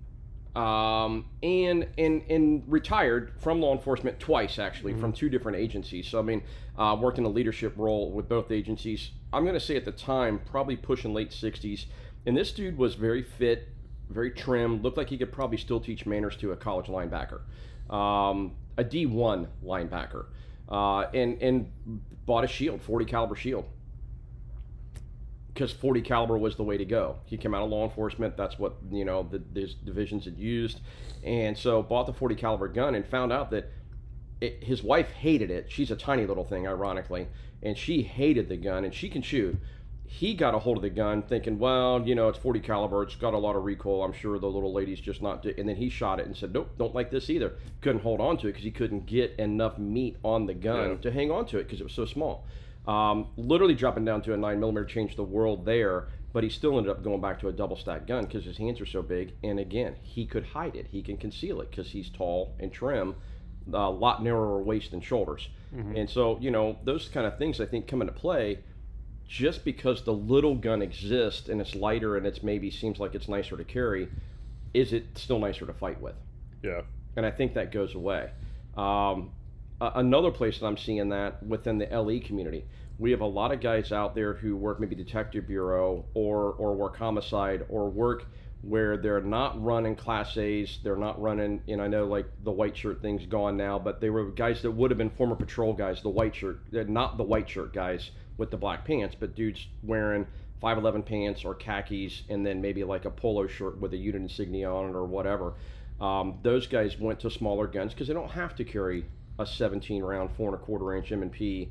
um, 0.55 1.25
and 1.43 1.87
and 1.97 2.23
and 2.29 2.63
retired 2.67 3.33
from 3.39 3.61
law 3.61 3.73
enforcement 3.73 4.19
twice 4.19 4.59
actually 4.59 4.93
from 4.93 5.13
two 5.13 5.29
different 5.29 5.57
agencies. 5.57 6.07
So 6.07 6.19
I 6.19 6.23
mean, 6.23 6.43
uh, 6.77 6.97
worked 6.99 7.17
in 7.17 7.25
a 7.25 7.29
leadership 7.29 7.73
role 7.77 8.11
with 8.11 8.27
both 8.27 8.51
agencies. 8.51 9.11
I'm 9.31 9.43
going 9.43 9.53
to 9.53 9.59
say 9.59 9.75
at 9.75 9.85
the 9.85 9.91
time 9.91 10.41
probably 10.49 10.75
pushing 10.75 11.13
late 11.13 11.29
60s, 11.29 11.85
and 12.25 12.35
this 12.35 12.51
dude 12.51 12.77
was 12.77 12.95
very 12.95 13.21
fit, 13.21 13.67
very 14.09 14.31
trim. 14.31 14.81
Looked 14.81 14.97
like 14.97 15.09
he 15.09 15.17
could 15.17 15.31
probably 15.31 15.57
still 15.57 15.79
teach 15.79 16.05
manners 16.05 16.35
to 16.37 16.51
a 16.51 16.55
college 16.55 16.87
linebacker, 16.87 17.41
um, 17.93 18.55
a 18.77 18.83
D1 18.83 19.47
linebacker, 19.63 20.25
uh, 20.69 21.01
and 21.13 21.41
and 21.41 21.71
bought 22.25 22.43
a 22.43 22.47
shield, 22.47 22.81
40 22.81 23.05
caliber 23.05 23.35
shield 23.35 23.65
because 25.59 25.73
40 25.73 26.01
caliber 26.01 26.37
was 26.37 26.55
the 26.55 26.63
way 26.63 26.77
to 26.77 26.85
go. 26.85 27.17
He 27.25 27.35
came 27.35 27.53
out 27.53 27.63
of 27.63 27.69
law 27.69 27.83
enforcement. 27.83 28.37
That's 28.37 28.57
what 28.57 28.75
you 28.89 29.03
know 29.03 29.27
the 29.29 29.41
his 29.59 29.73
divisions 29.73 30.23
had 30.23 30.37
used, 30.37 30.79
and 31.21 31.57
so 31.57 31.83
bought 31.83 32.05
the 32.05 32.13
40 32.13 32.35
caliber 32.35 32.69
gun 32.69 32.95
and 32.95 33.05
found 33.05 33.33
out 33.33 33.51
that 33.51 33.69
it, 34.39 34.63
his 34.63 34.81
wife 34.81 35.11
hated 35.11 35.51
it. 35.51 35.69
She's 35.69 35.91
a 35.91 35.97
tiny 35.97 36.25
little 36.25 36.45
thing, 36.45 36.65
ironically, 36.65 37.27
and 37.61 37.77
she 37.77 38.03
hated 38.03 38.47
the 38.47 38.55
gun, 38.55 38.85
and 38.85 38.93
she 38.93 39.09
can 39.09 39.21
shoot. 39.21 39.57
He 40.11 40.33
got 40.33 40.55
a 40.55 40.59
hold 40.59 40.77
of 40.77 40.81
the 40.81 40.89
gun, 40.89 41.21
thinking, 41.21 41.59
well, 41.59 42.01
you 42.03 42.15
know, 42.15 42.29
it's 42.29 42.39
40 42.39 42.61
caliber. 42.61 43.03
It's 43.03 43.15
got 43.15 43.35
a 43.35 43.37
lot 43.37 43.55
of 43.55 43.63
recoil. 43.63 44.03
I'm 44.03 44.11
sure 44.11 44.39
the 44.39 44.47
little 44.49 44.73
lady's 44.73 44.99
just 44.99 45.21
not. 45.21 45.43
Do-. 45.43 45.53
And 45.55 45.69
then 45.69 45.75
he 45.75 45.87
shot 45.87 46.19
it 46.19 46.25
and 46.25 46.35
said, 46.35 46.51
nope, 46.51 46.71
don't 46.79 46.95
like 46.95 47.11
this 47.11 47.29
either. 47.29 47.53
Couldn't 47.81 48.01
hold 48.01 48.19
on 48.19 48.37
to 48.39 48.47
it 48.47 48.53
because 48.53 48.63
he 48.63 48.71
couldn't 48.71 49.05
get 49.05 49.35
enough 49.37 49.77
meat 49.77 50.17
on 50.23 50.47
the 50.47 50.55
gun 50.55 50.89
Yeah. 50.89 50.95
to 50.97 51.11
hang 51.11 51.29
on 51.29 51.45
to 51.47 51.59
it 51.59 51.65
because 51.65 51.79
it 51.79 51.83
was 51.83 51.93
so 51.93 52.05
small. 52.05 52.43
Um, 52.87 53.27
literally 53.37 53.75
dropping 53.75 54.03
down 54.03 54.23
to 54.23 54.33
a 54.33 54.37
nine 54.37 54.59
millimeter 54.59 54.83
changed 54.85 55.15
the 55.15 55.23
world 55.23 55.63
there, 55.63 56.07
but 56.33 56.43
he 56.43 56.49
still 56.49 56.75
ended 56.79 56.89
up 56.91 57.03
going 57.03 57.21
back 57.21 57.39
to 57.41 57.47
a 57.47 57.51
double 57.51 57.75
stack 57.75 58.07
gun 58.07 58.25
because 58.25 58.43
his 58.45 58.57
hands 58.57 58.81
are 58.81 58.87
so 58.87 59.03
big. 59.03 59.33
And 59.43 59.59
again, 59.59 59.95
he 60.01 60.25
could 60.25 60.43
hide 60.43 60.75
it, 60.75 60.87
he 60.89 61.03
can 61.03 61.17
conceal 61.17 61.61
it 61.61 61.69
because 61.69 61.91
he's 61.91 62.09
tall 62.09 62.55
and 62.59 62.71
trim, 62.73 63.15
a 63.71 63.89
lot 63.91 64.23
narrower 64.23 64.59
waist 64.63 64.93
and 64.93 65.03
shoulders. 65.03 65.49
And 65.71 66.09
so, 66.09 66.39
you 66.41 66.49
know, 66.49 66.79
those 66.83 67.07
kind 67.09 67.27
of 67.27 67.37
things 67.37 67.61
I 67.61 67.67
think 67.67 67.85
come 67.85 68.01
into 68.01 68.11
play 68.13 68.57
just 69.29 69.63
because 69.63 70.01
the 70.01 70.11
little 70.11 70.55
gun 70.55 70.81
exists 70.81 71.49
and 71.49 71.61
it's 71.61 71.75
lighter 71.75 72.17
and 72.17 72.25
it's 72.25 72.41
maybe 72.41 72.71
seems 72.71 72.99
like 72.99 73.13
it's 73.13 73.29
nicer 73.29 73.55
to 73.55 73.63
carry, 73.63 74.09
is 74.73 74.91
it 74.91 75.05
still 75.13 75.37
nicer 75.37 75.67
to 75.67 75.73
fight 75.73 76.01
with? 76.01 76.15
Yeah. 76.63 76.81
And 77.15 77.25
I 77.25 77.31
think 77.31 77.53
that 77.53 77.71
goes 77.71 77.93
away. 77.93 78.31
Um, 78.75 79.29
another 79.79 80.31
place 80.31 80.59
that 80.59 80.65
I'm 80.65 80.77
seeing 80.77 81.09
that 81.09 81.43
within 81.43 81.77
the 81.77 81.85
LE 81.85 82.19
community, 82.19 82.65
we 82.97 83.11
have 83.11 83.21
a 83.21 83.25
lot 83.25 83.51
of 83.51 83.61
guys 83.61 83.91
out 83.91 84.15
there 84.15 84.33
who 84.33 84.57
work 84.57 84.79
maybe 84.79 84.95
detective 84.95 85.47
bureau 85.47 86.05
or 86.15 86.53
or 86.53 86.75
work 86.75 86.97
homicide 86.97 87.65
or 87.69 87.89
work 87.89 88.25
where 88.61 88.97
they're 88.97 89.21
not 89.21 89.61
running 89.63 89.95
class 89.95 90.35
A's, 90.35 90.79
they're 90.83 90.97
not 90.97 91.21
running, 91.21 91.61
and 91.69 91.81
I 91.81 91.87
know 91.87 92.05
like 92.05 92.25
the 92.43 92.51
white 92.51 92.75
shirt 92.75 93.01
thing's 93.01 93.25
gone 93.25 93.55
now, 93.55 93.79
but 93.79 94.01
they 94.01 94.09
were 94.09 94.25
guys 94.31 94.61
that 94.63 94.71
would 94.71 94.91
have 94.91 94.97
been 94.97 95.11
former 95.11 95.35
patrol 95.35 95.71
guys, 95.71 96.01
the 96.01 96.09
white 96.09 96.35
shirt, 96.35 96.59
they're 96.69 96.83
not 96.83 97.15
the 97.15 97.23
white 97.23 97.47
shirt 97.47 97.73
guys 97.73 98.11
with 98.39 98.49
the 98.49 98.57
black 98.57 98.85
pants, 98.85 99.15
but 99.19 99.35
dudes 99.35 99.67
wearing 99.83 100.25
511 100.61 101.03
pants 101.03 101.45
or 101.45 101.53
khakis 101.53 102.23
and 102.29 102.45
then 102.45 102.61
maybe 102.61 102.83
like 102.83 103.05
a 103.05 103.11
polo 103.11 103.45
shirt 103.47 103.79
with 103.79 103.93
a 103.93 103.97
unit 103.97 104.21
insignia 104.21 104.71
on 104.71 104.89
it 104.89 104.95
or 104.95 105.05
whatever. 105.05 105.53
Um, 106.01 106.39
those 106.43 106.65
guys 106.65 106.97
went 106.97 107.19
to 107.21 107.29
smaller 107.29 107.67
guns 107.67 107.93
because 107.93 108.07
they 108.07 108.13
don't 108.13 108.31
have 108.31 108.55
to 108.55 108.63
carry 108.63 109.05
a 109.37 109.45
17 109.45 110.03
round, 110.03 110.31
four 110.31 110.49
and 110.49 110.55
a 110.55 110.65
quarter 110.65 110.95
inch 110.95 111.11
M&P 111.11 111.69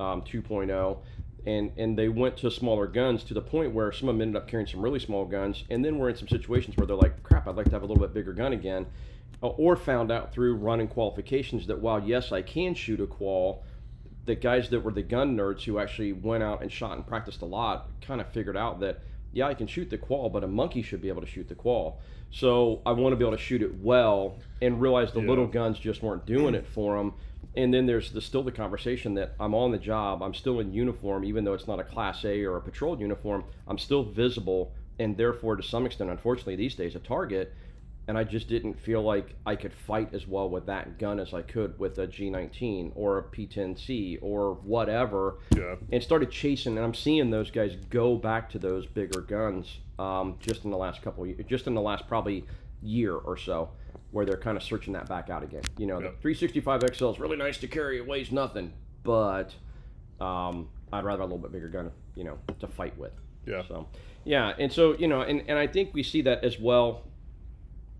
um, 0.00 0.22
2.0. 0.22 0.98
And, 1.46 1.72
and 1.78 1.96
they 1.96 2.08
went 2.08 2.36
to 2.38 2.50
smaller 2.50 2.86
guns 2.86 3.24
to 3.24 3.34
the 3.34 3.40
point 3.40 3.72
where 3.72 3.90
some 3.92 4.08
of 4.08 4.16
them 4.16 4.22
ended 4.22 4.42
up 4.42 4.48
carrying 4.48 4.66
some 4.66 4.82
really 4.82 4.98
small 4.98 5.24
guns. 5.24 5.64
And 5.70 5.84
then 5.84 5.98
we're 5.98 6.10
in 6.10 6.16
some 6.16 6.28
situations 6.28 6.76
where 6.76 6.86
they're 6.86 6.96
like, 6.96 7.22
crap, 7.22 7.46
I'd 7.46 7.56
like 7.56 7.66
to 7.66 7.72
have 7.72 7.82
a 7.82 7.86
little 7.86 8.02
bit 8.02 8.12
bigger 8.12 8.32
gun 8.32 8.52
again. 8.52 8.86
Or 9.40 9.76
found 9.76 10.10
out 10.10 10.32
through 10.32 10.56
running 10.56 10.88
qualifications 10.88 11.68
that 11.68 11.80
while, 11.80 12.02
yes, 12.02 12.32
I 12.32 12.42
can 12.42 12.74
shoot 12.74 13.00
a 13.00 13.06
qual, 13.06 13.62
the 14.28 14.34
guys 14.36 14.68
that 14.68 14.80
were 14.80 14.92
the 14.92 15.02
gun 15.02 15.36
nerds 15.36 15.64
who 15.64 15.78
actually 15.78 16.12
went 16.12 16.42
out 16.44 16.62
and 16.62 16.70
shot 16.70 16.92
and 16.96 17.04
practiced 17.06 17.40
a 17.42 17.46
lot 17.46 17.88
kind 18.00 18.20
of 18.20 18.28
figured 18.28 18.56
out 18.56 18.78
that 18.78 19.00
yeah 19.32 19.48
i 19.48 19.54
can 19.54 19.66
shoot 19.66 19.88
the 19.90 19.98
qual 19.98 20.28
but 20.28 20.44
a 20.44 20.46
monkey 20.46 20.82
should 20.82 21.00
be 21.02 21.08
able 21.08 21.22
to 21.22 21.26
shoot 21.26 21.48
the 21.48 21.54
qual. 21.54 21.98
So 22.30 22.82
i 22.86 22.92
want 22.92 23.12
to 23.12 23.16
be 23.16 23.24
able 23.24 23.36
to 23.36 23.42
shoot 23.42 23.62
it 23.62 23.74
well 23.80 24.36
and 24.62 24.80
realize 24.80 25.12
the 25.12 25.20
Yeah. 25.20 25.28
little 25.30 25.46
guns 25.46 25.78
just 25.78 26.02
weren't 26.02 26.26
doing 26.26 26.54
it 26.54 26.66
for 26.66 26.96
them 26.98 27.14
and 27.56 27.72
then 27.72 27.86
there's 27.86 28.12
the, 28.12 28.20
still 28.20 28.42
the 28.42 28.52
conversation 28.52 29.14
that 29.14 29.34
i'm 29.40 29.54
on 29.54 29.72
the 29.72 29.78
job 29.78 30.22
i'm 30.22 30.34
still 30.34 30.60
in 30.60 30.72
uniform 30.72 31.24
even 31.24 31.44
though 31.44 31.54
it's 31.54 31.66
not 31.66 31.80
a 31.80 31.84
class 31.84 32.22
a 32.24 32.44
or 32.44 32.56
a 32.58 32.60
patrol 32.60 33.00
uniform 33.00 33.44
i'm 33.66 33.78
still 33.78 34.04
visible 34.04 34.72
and 34.98 35.16
therefore 35.16 35.56
to 35.56 35.62
some 35.62 35.86
extent 35.86 36.10
unfortunately 36.10 36.56
these 36.56 36.74
days 36.74 36.94
a 36.94 36.98
target 36.98 37.54
and 38.08 38.16
I 38.16 38.24
just 38.24 38.48
didn't 38.48 38.80
feel 38.80 39.02
like 39.02 39.36
I 39.44 39.54
could 39.54 39.74
fight 39.74 40.14
as 40.14 40.26
well 40.26 40.48
with 40.48 40.64
that 40.66 40.98
gun 40.98 41.20
as 41.20 41.34
I 41.34 41.42
could 41.42 41.78
with 41.78 41.98
a 41.98 42.06
G19 42.06 42.92
or 42.94 43.18
a 43.18 43.22
P10C 43.22 44.18
or 44.22 44.54
whatever. 44.54 45.40
Yeah. 45.54 45.76
And 45.92 46.02
started 46.02 46.30
chasing, 46.30 46.78
and 46.78 46.84
I'm 46.84 46.94
seeing 46.94 47.28
those 47.28 47.50
guys 47.50 47.76
go 47.90 48.16
back 48.16 48.48
to 48.50 48.58
those 48.58 48.86
bigger 48.86 49.20
guns 49.20 49.80
um, 49.98 50.36
just 50.40 50.64
in 50.64 50.70
the 50.70 50.76
last 50.78 51.02
couple, 51.02 51.24
of, 51.24 51.46
just 51.46 51.66
in 51.66 51.74
the 51.74 51.82
last 51.82 52.08
probably 52.08 52.46
year 52.82 53.14
or 53.14 53.36
so, 53.36 53.68
where 54.10 54.24
they're 54.24 54.38
kind 54.38 54.56
of 54.56 54.62
searching 54.62 54.94
that 54.94 55.06
back 55.06 55.28
out 55.28 55.42
again. 55.42 55.62
You 55.76 55.86
know, 55.86 56.00
the 56.00 56.14
365 56.22 56.96
XL 56.96 57.10
is 57.10 57.20
really 57.20 57.36
nice 57.36 57.58
to 57.58 57.68
carry; 57.68 57.98
it 57.98 58.06
weighs 58.06 58.32
nothing, 58.32 58.72
but 59.02 59.54
um, 60.18 60.70
I'd 60.90 61.04
rather 61.04 61.20
have 61.20 61.30
a 61.30 61.34
little 61.34 61.38
bit 61.38 61.52
bigger 61.52 61.68
gun, 61.68 61.90
you 62.14 62.24
know, 62.24 62.38
to 62.60 62.66
fight 62.66 62.96
with. 62.96 63.12
Yeah. 63.46 63.62
So, 63.68 63.86
yeah, 64.24 64.54
and 64.58 64.72
so 64.72 64.96
you 64.96 65.08
know, 65.08 65.20
and, 65.20 65.42
and 65.46 65.58
I 65.58 65.66
think 65.66 65.92
we 65.92 66.02
see 66.02 66.22
that 66.22 66.42
as 66.42 66.58
well. 66.58 67.04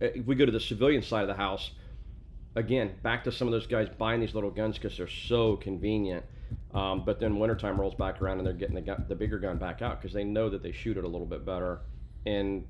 Uh, 0.01 0.07
If 0.07 0.27
we 0.27 0.35
go 0.35 0.47
to 0.47 0.53
the 0.53 0.61
civilian 0.61 1.03
side 1.03 1.23
of 1.23 1.29
the 1.29 1.35
house, 1.35 1.71
again, 2.55 2.95
back 3.03 3.25
to 3.25 3.33
some 3.33 3.49
of 3.49 3.53
those 3.53 3.67
guys 3.67 3.89
buying 3.99 4.21
these 4.21 4.35
little 4.35 4.51
guns 4.51 4.77
because 4.79 4.97
they're 4.97 5.09
so 5.09 5.57
convenient. 5.57 6.25
Um, 6.73 7.05
but 7.05 7.21
then 7.21 7.39
wintertime 7.39 7.79
rolls 7.79 7.95
back 7.95 8.23
around 8.23 8.39
and 8.39 8.47
they're 8.47 8.55
getting 8.55 8.75
the, 8.75 8.81
gun, 8.81 9.05
the 9.09 9.15
bigger 9.15 9.39
gun 9.39 9.59
back 9.59 9.83
out 9.83 10.01
because 10.01 10.15
they 10.15 10.25
know 10.25 10.49
that 10.49 10.63
they 10.63 10.73
shoot 10.73 10.97
it 10.97 11.05
a 11.05 11.09
little 11.09 11.27
bit 11.27 11.45
better. 11.45 11.81
And 12.27 12.67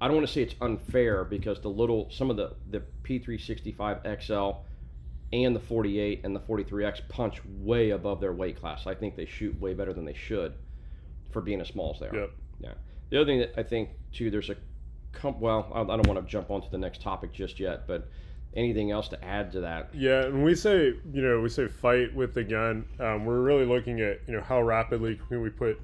I 0.00 0.08
don't 0.08 0.16
want 0.16 0.26
to 0.26 0.32
say 0.32 0.42
it's 0.42 0.54
unfair 0.60 1.24
because 1.24 1.60
the 1.60 1.68
little 1.70 2.10
some 2.10 2.30
of 2.30 2.36
the 2.36 2.54
the 2.70 2.82
P365 3.02 4.22
XL 4.22 4.58
and 5.32 5.56
the 5.56 5.60
48 5.60 6.20
and 6.24 6.36
the 6.36 6.40
43X 6.40 7.08
punch 7.08 7.40
way 7.44 7.90
above 7.90 8.20
their 8.20 8.32
weight 8.32 8.60
class. 8.60 8.86
I 8.86 8.94
think 8.94 9.16
they 9.16 9.26
shoot 9.26 9.58
way 9.60 9.74
better 9.74 9.92
than 9.92 10.04
they 10.04 10.14
should 10.14 10.52
for 11.32 11.40
being 11.40 11.60
as 11.60 11.68
small 11.68 11.94
as 11.94 12.00
they 12.00 12.08
are. 12.08 12.14
Yep. 12.14 12.30
Yeah. 12.60 12.74
The 13.10 13.16
other 13.20 13.26
thing 13.26 13.38
that 13.40 13.54
I 13.56 13.62
think 13.62 13.90
too, 14.12 14.30
there's 14.30 14.50
a, 14.50 14.56
com- 15.16 15.40
well, 15.40 15.70
I, 15.74 15.80
I 15.80 15.84
don't 15.84 16.06
want 16.06 16.20
to 16.20 16.30
jump 16.30 16.50
onto 16.50 16.70
the 16.70 16.78
next 16.78 17.00
topic 17.00 17.32
just 17.32 17.58
yet, 17.58 17.86
but 17.86 18.08
anything 18.54 18.90
else 18.90 19.08
to 19.08 19.24
add 19.24 19.52
to 19.52 19.60
that? 19.60 19.90
Yeah, 19.94 20.24
and 20.24 20.44
we 20.44 20.54
say 20.54 20.94
you 21.12 21.22
know 21.22 21.40
we 21.40 21.48
say 21.48 21.68
fight 21.68 22.14
with 22.14 22.34
the 22.34 22.44
gun. 22.44 22.86
Um, 23.00 23.24
we're 23.24 23.40
really 23.40 23.66
looking 23.66 24.00
at 24.00 24.20
you 24.26 24.34
know 24.34 24.42
how 24.42 24.62
rapidly 24.62 25.20
can 25.28 25.42
we 25.42 25.50
put 25.50 25.80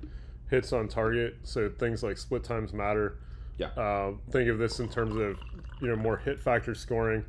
hits 0.50 0.72
on 0.72 0.88
target. 0.88 1.36
So 1.42 1.68
things 1.68 2.02
like 2.02 2.18
split 2.18 2.44
times 2.44 2.72
matter. 2.72 3.18
Yeah. 3.58 3.70
Um, 3.76 4.20
think 4.30 4.48
of 4.48 4.58
this 4.58 4.80
in 4.80 4.88
terms 4.88 5.16
of 5.16 5.38
you 5.80 5.88
know 5.88 5.96
more 5.96 6.16
hit 6.16 6.40
factor 6.40 6.74
scoring 6.74 7.24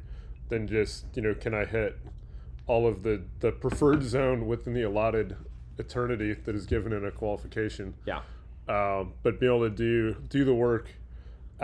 than 0.50 0.68
just 0.68 1.06
you 1.16 1.22
know 1.22 1.34
can 1.34 1.54
I 1.54 1.66
hit 1.66 1.98
all 2.68 2.88
of 2.88 3.04
the 3.04 3.22
the 3.40 3.52
preferred 3.52 4.04
zone 4.04 4.48
within 4.48 4.74
the 4.74 4.84
allotted 4.84 5.36
eternity 5.78 6.34
that 6.34 6.56
is 6.56 6.66
given 6.66 6.94
in 6.94 7.06
a 7.06 7.12
qualification. 7.12 7.94
Yeah. 8.06 8.22
Um, 8.68 9.14
but 9.24 9.40
being 9.40 9.54
able 9.54 9.70
to 9.70 9.76
do 9.76 10.16
do 10.30 10.46
the 10.46 10.54
work 10.54 10.90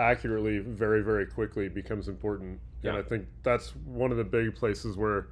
accurately 0.00 0.58
very 0.58 1.02
very 1.02 1.26
quickly 1.26 1.68
becomes 1.68 2.08
important 2.08 2.58
and 2.82 2.96
i 2.96 3.02
think 3.02 3.26
that's 3.42 3.76
one 3.84 4.10
of 4.10 4.16
the 4.16 4.24
big 4.24 4.54
places 4.54 4.96
where 4.96 5.28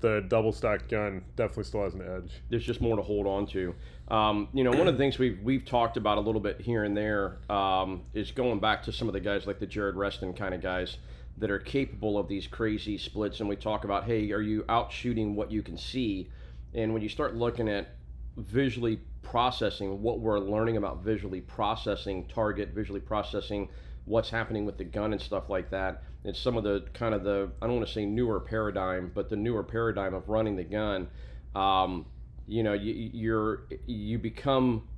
the 0.00 0.22
double 0.28 0.52
stack 0.52 0.86
gun 0.88 1.24
definitely 1.34 1.64
still 1.64 1.82
has 1.82 1.94
an 1.94 2.02
edge 2.02 2.42
there's 2.50 2.64
just 2.64 2.80
more 2.80 2.96
to 2.96 3.02
hold 3.02 3.26
on 3.26 3.46
to. 3.46 3.74
Um, 4.08 4.48
you 4.52 4.62
know, 4.62 4.70
one 4.70 4.86
of 4.86 4.94
the 4.94 4.98
things 4.98 5.18
we've 5.18 5.40
we've 5.42 5.64
talked 5.64 5.96
about 5.96 6.18
a 6.18 6.20
little 6.20 6.40
bit 6.40 6.60
here 6.60 6.84
and 6.84 6.96
there 6.96 7.38
um, 7.48 8.02
is 8.12 8.30
going 8.30 8.60
back 8.60 8.82
to 8.82 8.92
some 8.92 9.08
of 9.08 9.14
the 9.14 9.20
guys 9.20 9.46
like 9.46 9.58
the 9.58 9.66
Jared 9.66 9.96
Reston 9.96 10.34
kind 10.34 10.54
of 10.54 10.60
guys 10.60 10.98
that 11.38 11.50
are 11.50 11.58
capable 11.58 12.18
of 12.18 12.28
these 12.28 12.46
crazy 12.46 12.98
splits. 12.98 13.40
And 13.40 13.48
we 13.48 13.56
talk 13.56 13.84
about, 13.84 14.04
hey, 14.04 14.30
are 14.32 14.42
you 14.42 14.64
out 14.68 14.92
shooting 14.92 15.34
what 15.34 15.50
you 15.50 15.62
can 15.62 15.78
see? 15.78 16.28
And 16.74 16.92
when 16.92 17.02
you 17.02 17.08
start 17.08 17.34
looking 17.34 17.68
at 17.68 17.96
visually 18.36 19.00
processing 19.22 20.02
what 20.02 20.20
we're 20.20 20.38
learning 20.38 20.76
about 20.76 21.02
visually 21.02 21.40
processing 21.40 22.26
target, 22.26 22.70
visually 22.74 23.00
processing 23.00 23.68
what's 24.04 24.30
happening 24.30 24.64
with 24.64 24.78
the 24.78 24.84
gun 24.84 25.12
and 25.12 25.20
stuff 25.20 25.48
like 25.48 25.70
that. 25.70 26.02
It's 26.24 26.40
some 26.40 26.56
of 26.56 26.64
the 26.64 26.84
kind 26.94 27.14
of 27.14 27.24
the 27.24 27.50
I 27.60 27.66
don't 27.66 27.76
want 27.76 27.86
to 27.86 27.92
say 27.92 28.06
newer 28.06 28.40
paradigm, 28.40 29.12
but 29.14 29.28
the 29.28 29.36
newer 29.36 29.62
paradigm 29.62 30.14
of 30.14 30.28
running 30.28 30.56
the 30.56 30.64
gun. 30.64 31.08
Um, 31.54 32.06
you 32.46 32.62
know, 32.62 32.72
you, 32.72 33.10
you're 33.12 33.62
you 33.86 34.18
become 34.18 34.88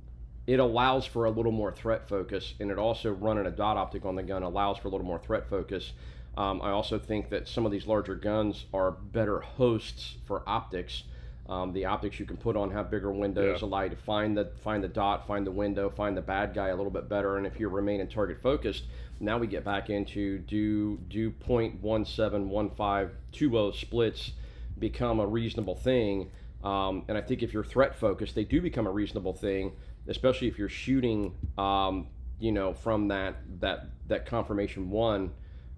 it 0.47 0.59
allows 0.59 1.05
for 1.05 1.25
a 1.25 1.29
little 1.29 1.51
more 1.51 1.71
threat 1.71 2.07
focus, 2.07 2.53
and 2.59 2.71
it 2.71 2.77
also 2.77 3.11
running 3.11 3.45
a 3.45 3.51
dot 3.51 3.75
optic 3.75 4.05
on 4.05 4.15
the 4.15 4.23
gun 4.23 4.43
allows 4.43 4.77
for 4.77 4.87
a 4.87 4.91
little 4.91 5.05
more 5.05 5.19
threat 5.19 5.49
focus. 5.49 5.91
Um, 6.37 6.61
I 6.61 6.69
also 6.69 6.97
think 6.99 7.29
that 7.31 7.47
some 7.47 7.65
of 7.65 7.71
these 7.71 7.87
larger 7.87 8.15
guns 8.15 8.65
are 8.73 8.91
better 8.91 9.41
hosts 9.41 10.15
for 10.25 10.43
optics. 10.47 11.03
Um, 11.49 11.71
the 11.71 11.85
optics 11.85 12.19
you 12.19 12.25
can 12.25 12.35
put 12.37 12.57
on 12.57 12.71
have 12.71 12.91
bigger 12.91 13.11
windows, 13.11 13.61
Yeah. 13.61 13.67
allow 13.67 13.83
you 13.83 13.89
to 13.91 13.95
find 13.95 14.37
the 14.37 14.51
find 14.63 14.83
the 14.83 14.89
dot, 14.89 15.25
find 15.27 15.47
the 15.47 15.51
window, 15.51 15.89
find 15.89 16.17
the 16.17 16.21
bad 16.21 16.53
guy 16.53 16.67
a 16.69 16.75
little 16.75 16.91
bit 16.91 17.07
better. 17.07 17.37
And 17.37 17.47
if 17.47 17.57
you're 17.59 17.69
remaining 17.69 18.07
target 18.09 18.41
focused, 18.41 18.83
now 19.21 19.37
we 19.37 19.47
get 19.47 19.63
back 19.63 19.89
into 19.89 20.39
do 20.39 20.97
do 21.07 21.31
point 21.31 21.81
one 21.81 22.03
seven 22.05 22.49
one 22.49 22.69
five 22.71 23.11
two 23.31 23.57
oh 23.57 23.71
splits 23.71 24.31
become 24.77 25.19
a 25.21 25.25
reasonable 25.25 25.75
thing. 25.75 26.31
Um, 26.63 27.05
and 27.07 27.17
I 27.17 27.21
think 27.21 27.43
if 27.43 27.53
you're 27.53 27.63
threat 27.63 27.95
focused, 27.95 28.35
they 28.35 28.43
do 28.43 28.59
become 28.61 28.85
a 28.87 28.91
reasonable 28.91 29.33
thing, 29.33 29.71
especially 30.07 30.47
if 30.47 30.57
you're 30.59 30.67
shooting, 30.69 31.33
um, 31.57 32.07
you 32.39 32.51
know, 32.51 32.73
from 32.73 33.07
that 33.07 33.35
that 33.61 33.87
that 34.07 34.25
confirmation 34.25 34.89
one, 34.89 35.31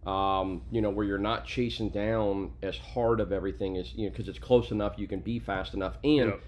um, 0.06 0.62
you 0.72 0.82
know, 0.82 0.90
where 0.90 1.06
you're 1.06 1.18
not 1.18 1.46
chasing 1.46 1.90
down 1.90 2.52
as 2.64 2.78
hard 2.78 3.20
of 3.20 3.32
everything 3.32 3.78
as 3.78 3.94
you 3.94 4.06
know, 4.06 4.12
because 4.12 4.28
it's 4.28 4.40
close 4.40 4.72
enough, 4.72 4.94
you 4.98 5.08
can 5.08 5.20
be 5.20 5.40
fast 5.40 5.74
enough, 5.74 5.98
and 6.04 6.30
Yep. 6.30 6.42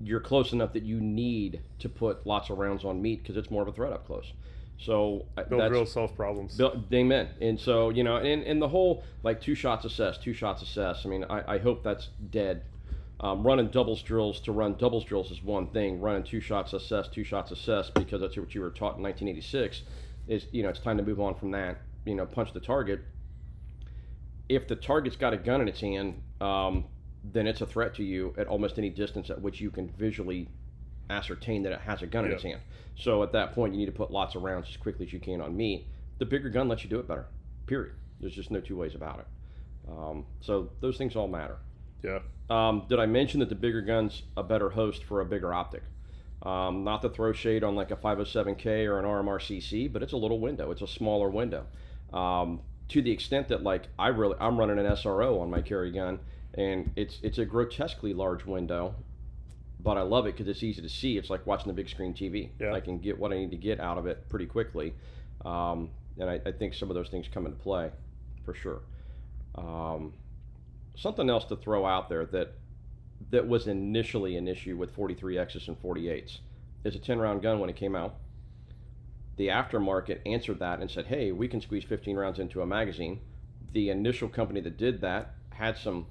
you're 0.00 0.20
close 0.20 0.52
enough 0.52 0.72
that 0.74 0.82
you 0.82 1.00
need 1.00 1.60
to 1.78 1.88
put 1.88 2.26
lots 2.26 2.50
of 2.50 2.58
rounds 2.58 2.84
on 2.84 3.00
meat 3.00 3.22
because 3.22 3.36
it's 3.36 3.50
more 3.50 3.62
of 3.62 3.68
a 3.68 3.72
threat 3.72 3.92
up 3.92 4.06
close. 4.06 4.32
So 4.78 5.26
uh, 5.36 5.44
build 5.44 5.60
that's 5.60 5.72
real 5.72 5.84
self 5.86 6.16
problems 6.16 6.56
Bill, 6.56 6.82
amen. 6.92 7.28
And 7.40 7.60
so 7.60 7.90
you 7.90 8.02
know, 8.02 8.16
and, 8.16 8.42
and 8.44 8.60
the 8.60 8.68
whole 8.68 9.04
like 9.22 9.40
two 9.40 9.54
shots 9.54 9.84
assess, 9.84 10.16
two 10.18 10.32
shots 10.32 10.62
assess. 10.62 11.04
I 11.04 11.08
mean, 11.08 11.24
I, 11.28 11.54
I 11.54 11.58
hope 11.58 11.82
that's 11.82 12.08
dead. 12.30 12.62
Um, 13.20 13.46
running 13.46 13.68
doubles 13.68 14.02
drills 14.02 14.40
to 14.40 14.52
run 14.52 14.76
doubles 14.76 15.04
drills 15.04 15.30
is 15.30 15.42
one 15.42 15.66
thing. 15.66 16.00
Running 16.00 16.22
two 16.22 16.40
shots 16.40 16.72
assess, 16.72 17.08
two 17.08 17.24
shots 17.24 17.50
assess 17.50 17.90
because 17.90 18.22
that's 18.22 18.36
what 18.38 18.54
you 18.54 18.62
were 18.62 18.70
taught 18.70 18.96
in 18.96 19.02
1986. 19.02 19.82
Is 20.26 20.46
you 20.52 20.62
know 20.62 20.70
it's 20.70 20.80
time 20.80 20.96
to 20.96 21.02
move 21.02 21.20
on 21.20 21.34
from 21.34 21.50
that. 21.50 21.78
You 22.04 22.14
know, 22.14 22.26
punch 22.26 22.52
the 22.52 22.60
target. 22.60 23.00
If 24.48 24.66
the 24.66 24.76
target's 24.76 25.16
got 25.16 25.32
a 25.32 25.36
gun 25.36 25.60
in 25.60 25.68
its 25.68 25.80
hand, 25.80 26.22
um, 26.40 26.86
then 27.22 27.46
it's 27.46 27.60
a 27.60 27.66
threat 27.66 27.94
to 27.96 28.02
you 28.02 28.34
at 28.38 28.46
almost 28.46 28.78
any 28.78 28.90
distance 28.90 29.30
at 29.30 29.40
which 29.40 29.60
you 29.60 29.70
can 29.70 29.88
visually 29.90 30.48
ascertain 31.08 31.62
that 31.64 31.72
it 31.72 31.80
has 31.80 32.02
a 32.02 32.06
gun 32.06 32.24
in 32.24 32.32
its 32.32 32.42
hand. 32.42 32.60
So 32.96 33.22
at 33.22 33.32
that 33.32 33.52
point, 33.52 33.74
you 33.74 33.78
need 33.78 33.86
to 33.86 33.92
put 33.92 34.10
lots 34.10 34.34
of 34.34 34.42
rounds 34.42 34.68
as 34.68 34.76
quickly 34.76 35.06
as 35.06 35.12
you 35.12 35.20
can 35.20 35.40
on 35.40 35.56
me. 35.56 35.86
The 36.18 36.26
bigger 36.26 36.48
gun 36.48 36.68
lets 36.68 36.82
you 36.84 36.90
do 36.90 36.98
it 36.98 37.08
better. 37.08 37.26
Period. 37.66 37.94
There's 38.20 38.34
just 38.34 38.50
no 38.50 38.60
two 38.60 38.76
ways 38.76 38.94
about 38.94 39.20
it. 39.20 39.26
Um, 39.88 40.26
so 40.40 40.70
those 40.80 40.96
things 40.98 41.16
all 41.16 41.28
matter. 41.28 41.56
Yeah. 42.02 42.20
Um, 42.48 42.84
did 42.88 42.98
I 42.98 43.06
mention 43.06 43.40
that 43.40 43.48
the 43.48 43.54
bigger 43.54 43.80
gun's 43.80 44.22
a 44.36 44.42
better 44.42 44.70
host 44.70 45.04
for 45.04 45.20
a 45.20 45.24
bigger 45.24 45.54
optic? 45.54 45.82
Um, 46.42 46.84
not 46.84 47.02
to 47.02 47.08
throw 47.10 47.32
shade 47.32 47.62
on 47.64 47.74
like 47.74 47.90
a 47.90 47.96
507K 47.96 48.86
or 48.86 48.98
an 48.98 49.04
RMRCC, 49.04 49.92
but 49.92 50.02
it's 50.02 50.12
a 50.12 50.16
little 50.16 50.40
window. 50.40 50.70
It's 50.70 50.82
a 50.82 50.86
smaller 50.86 51.28
window. 51.28 51.66
Um, 52.12 52.60
to 52.88 53.00
the 53.00 53.10
extent 53.10 53.48
that 53.48 53.62
like 53.62 53.88
I 53.98 54.08
really 54.08 54.36
I'm 54.40 54.58
running 54.58 54.78
an 54.78 54.86
SRO 54.86 55.40
on 55.40 55.50
my 55.50 55.62
carry 55.62 55.92
gun, 55.92 56.18
and 56.54 56.90
it's 56.96 57.18
it's 57.22 57.38
a 57.38 57.44
grotesquely 57.44 58.12
large 58.14 58.44
window, 58.44 58.94
but 59.78 59.96
I 59.96 60.02
love 60.02 60.26
it 60.26 60.36
because 60.36 60.48
it's 60.48 60.62
easy 60.62 60.82
to 60.82 60.88
see. 60.88 61.16
It's 61.16 61.30
like 61.30 61.46
watching 61.46 61.68
the 61.68 61.72
big 61.72 61.88
screen 61.88 62.14
TV. 62.14 62.50
Yeah. 62.58 62.74
I 62.74 62.80
can 62.80 62.98
get 62.98 63.18
what 63.18 63.32
I 63.32 63.36
need 63.36 63.52
to 63.52 63.56
get 63.56 63.80
out 63.80 63.96
of 63.96 64.06
it 64.06 64.28
pretty 64.28 64.46
quickly, 64.46 64.92
um, 65.44 65.90
and 66.18 66.28
I, 66.28 66.40
I 66.44 66.52
think 66.52 66.74
some 66.74 66.90
of 66.90 66.96
those 66.96 67.08
things 67.08 67.26
come 67.32 67.46
into 67.46 67.58
play, 67.58 67.90
for 68.44 68.54
sure. 68.54 68.80
Um, 69.54 70.12
something 70.96 71.30
else 71.30 71.44
to 71.46 71.56
throw 71.56 71.86
out 71.86 72.08
there 72.08 72.26
that 72.26 72.54
that 73.30 73.46
was 73.46 73.66
initially 73.66 74.36
an 74.36 74.48
issue 74.48 74.76
with 74.76 74.96
43Xs 74.96 75.68
and 75.68 75.80
48s 75.80 76.38
is 76.84 76.94
a 76.94 76.98
10 76.98 77.18
round 77.18 77.42
gun 77.42 77.60
when 77.60 77.70
it 77.70 77.76
came 77.76 77.94
out. 77.94 78.14
The 79.40 79.48
aftermarket 79.48 80.18
answered 80.26 80.58
that 80.58 80.80
and 80.80 80.90
said, 80.90 81.06
hey, 81.06 81.32
we 81.32 81.48
can 81.48 81.62
squeeze 81.62 81.84
15 81.84 82.14
rounds 82.14 82.38
into 82.38 82.60
a 82.60 82.66
magazine. 82.66 83.20
The 83.72 83.88
initial 83.88 84.28
company 84.28 84.60
that 84.60 84.76
did 84.76 85.00
that 85.00 85.32
had 85.48 85.78
some 85.78 86.08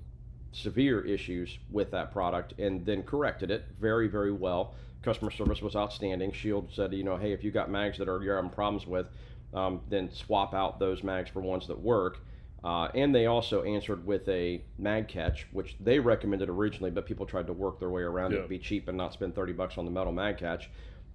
severe 0.51 1.05
issues 1.05 1.59
with 1.69 1.91
that 1.91 2.11
product 2.11 2.55
and 2.57 2.83
then 2.87 3.03
corrected 3.03 3.51
it 3.51 3.67
very, 3.79 4.07
very 4.07 4.31
well. 4.31 4.73
Customer 5.03 5.29
service 5.29 5.61
was 5.61 5.75
outstanding. 5.75 6.31
Shield 6.31 6.71
said, 6.73 6.91
you 6.91 7.03
know, 7.03 7.17
hey, 7.17 7.31
if 7.31 7.43
you 7.43 7.51
got 7.51 7.69
mags 7.69 7.99
that 7.99 8.09
are 8.09 8.19
you're 8.23 8.35
having 8.35 8.49
problems 8.49 8.87
with, 8.87 9.07
um, 9.53 9.81
then 9.87 10.11
swap 10.11 10.55
out 10.55 10.79
those 10.79 11.03
mags 11.03 11.29
for 11.29 11.39
ones 11.41 11.67
that 11.67 11.79
work. 11.79 12.21
Uh, 12.63 12.87
and 12.95 13.13
they 13.13 13.27
also 13.27 13.61
answered 13.61 14.07
with 14.07 14.27
a 14.27 14.63
mag 14.79 15.07
catch, 15.07 15.45
which 15.51 15.75
they 15.79 15.99
recommended 15.99 16.49
originally, 16.49 16.89
but 16.89 17.05
people 17.05 17.27
tried 17.27 17.45
to 17.45 17.53
work 17.53 17.79
their 17.79 17.91
way 17.91 18.01
around 18.01 18.31
Yeah. 18.31 18.39
it, 18.39 18.49
be 18.49 18.57
cheap 18.57 18.87
and 18.87 18.97
not 18.97 19.13
spend 19.13 19.35
30 19.35 19.53
bucks 19.53 19.77
on 19.77 19.85
the 19.85 19.91
metal 19.91 20.11
mag 20.11 20.39
catch. 20.39 20.67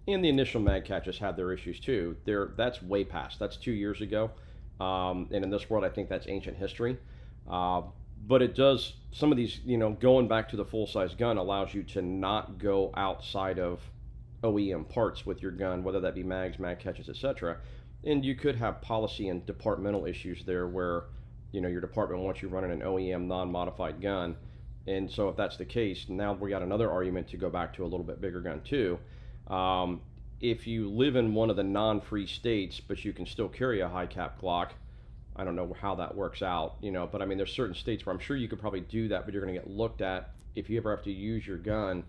And 0.06 0.22
the 0.22 0.28
initial 0.28 0.60
mag 0.60 0.84
catches 0.84 1.18
had 1.18 1.36
their 1.36 1.52
issues 1.52 1.80
too. 1.80 2.16
They're, 2.24 2.50
that's 2.56 2.82
way 2.82 3.04
past. 3.04 3.38
That's 3.38 3.56
two 3.56 3.72
years 3.72 4.00
ago. 4.00 4.30
Um, 4.80 5.28
and 5.32 5.44
in 5.44 5.50
this 5.50 5.70
world, 5.70 5.84
I 5.84 5.88
think 5.88 6.08
that's 6.08 6.26
ancient 6.28 6.56
history. 6.56 6.98
Uh, 7.48 7.82
but 8.26 8.42
it 8.42 8.54
does, 8.54 8.94
some 9.12 9.30
of 9.30 9.36
these, 9.36 9.60
you 9.64 9.78
know, 9.78 9.90
going 9.90 10.28
back 10.28 10.48
to 10.50 10.56
the 10.56 10.64
full 10.64 10.86
size 10.86 11.14
gun 11.14 11.36
allows 11.36 11.74
you 11.74 11.82
to 11.84 12.02
not 12.02 12.58
go 12.58 12.92
outside 12.96 13.58
of 13.58 13.80
OEM 14.42 14.88
parts 14.88 15.24
with 15.24 15.42
your 15.42 15.50
gun, 15.52 15.82
whether 15.82 16.00
that 16.00 16.14
be 16.14 16.22
mags, 16.22 16.58
mag 16.58 16.78
catches, 16.78 17.08
etc. 17.08 17.58
And 18.04 18.24
you 18.24 18.34
could 18.34 18.56
have 18.56 18.82
policy 18.82 19.28
and 19.28 19.44
departmental 19.46 20.06
issues 20.06 20.44
there 20.44 20.66
where, 20.66 21.04
you 21.52 21.60
know, 21.60 21.68
your 21.68 21.80
department 21.80 22.22
wants 22.22 22.42
you 22.42 22.48
running 22.48 22.70
an 22.70 22.80
OEM 22.80 23.26
non-modified 23.26 24.00
gun. 24.00 24.36
And 24.86 25.10
so 25.10 25.28
if 25.30 25.36
that's 25.36 25.56
the 25.56 25.64
case, 25.64 26.06
now 26.08 26.34
we 26.34 26.50
got 26.50 26.62
another 26.62 26.90
argument 26.90 27.28
to 27.28 27.38
go 27.38 27.48
back 27.48 27.72
to 27.74 27.84
a 27.84 27.88
little 27.88 28.04
bit 28.04 28.20
bigger 28.20 28.40
gun 28.40 28.60
too. 28.62 28.98
Um, 29.48 30.00
if 30.40 30.66
you 30.66 30.90
live 30.90 31.16
in 31.16 31.34
one 31.34 31.50
of 31.50 31.56
the 31.56 31.62
non-free 31.62 32.26
states, 32.26 32.80
but 32.80 33.04
you 33.04 33.12
can 33.12 33.26
still 33.26 33.48
carry 33.48 33.80
a 33.80 33.88
high 33.88 34.06
cap 34.06 34.40
Glock, 34.40 34.70
I 35.36 35.44
don't 35.44 35.56
know 35.56 35.74
how 35.80 35.94
that 35.96 36.14
works 36.14 36.42
out, 36.42 36.76
you 36.80 36.92
know, 36.92 37.08
but 37.10 37.20
I 37.20 37.24
mean, 37.24 37.38
there's 37.38 37.52
certain 37.52 37.74
states 37.74 38.06
where 38.06 38.14
I'm 38.14 38.20
sure 38.20 38.36
you 38.36 38.48
could 38.48 38.60
probably 38.60 38.80
do 38.80 39.08
that, 39.08 39.24
but 39.24 39.34
you're 39.34 39.42
going 39.42 39.54
to 39.54 39.60
get 39.60 39.68
looked 39.68 40.00
at 40.00 40.30
if 40.54 40.70
you 40.70 40.76
ever 40.76 40.94
have 40.94 41.04
to 41.04 41.12
use 41.12 41.46
your 41.46 41.56
gun 41.56 42.04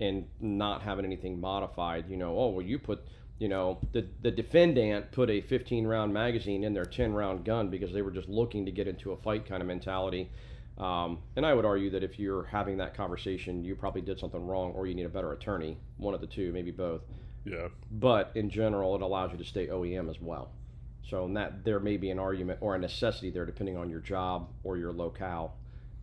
and 0.00 0.26
not 0.40 0.82
having 0.82 1.04
anything 1.04 1.40
modified. 1.40 2.08
You 2.08 2.16
know, 2.16 2.36
oh 2.36 2.48
well, 2.48 2.66
you 2.66 2.78
put, 2.78 3.04
you 3.38 3.48
know, 3.48 3.78
the 3.92 4.06
the 4.22 4.30
defendant 4.30 5.12
put 5.12 5.30
a 5.30 5.40
15 5.40 5.86
round 5.86 6.12
magazine 6.12 6.64
in 6.64 6.74
their 6.74 6.84
10 6.84 7.12
round 7.12 7.44
gun 7.44 7.68
because 7.68 7.92
they 7.92 8.02
were 8.02 8.10
just 8.10 8.28
looking 8.28 8.64
to 8.64 8.72
get 8.72 8.88
into 8.88 9.12
a 9.12 9.16
fight 9.16 9.46
kind 9.46 9.60
of 9.60 9.68
mentality. 9.68 10.30
Um, 10.78 11.18
and 11.36 11.46
I 11.46 11.54
would 11.54 11.64
argue 11.64 11.90
that 11.90 12.02
if 12.02 12.18
you're 12.18 12.44
having 12.44 12.78
that 12.78 12.94
conversation, 12.94 13.62
you 13.62 13.76
probably 13.76 14.00
did 14.00 14.18
something 14.18 14.44
wrong, 14.44 14.72
or 14.72 14.86
you 14.86 14.94
need 14.94 15.06
a 15.06 15.08
better 15.08 15.32
attorney, 15.32 15.78
one 15.98 16.14
of 16.14 16.20
the 16.20 16.26
two, 16.26 16.52
maybe 16.52 16.70
both 16.72 17.02
Yeah. 17.44 17.68
but 17.92 18.32
in 18.34 18.50
general, 18.50 18.94
it 18.96 19.02
allows 19.02 19.30
you 19.30 19.38
to 19.38 19.44
stay 19.44 19.68
OEM 19.68 20.10
as 20.10 20.20
well. 20.20 20.50
So 21.08 21.26
in 21.26 21.34
that 21.34 21.64
there 21.64 21.78
may 21.78 21.96
be 21.96 22.10
an 22.10 22.18
argument 22.18 22.58
or 22.60 22.74
a 22.74 22.78
necessity 22.78 23.30
there, 23.30 23.44
depending 23.46 23.76
on 23.76 23.88
your 23.88 24.00
job 24.00 24.48
or 24.64 24.76
your 24.76 24.92
locale, 24.92 25.54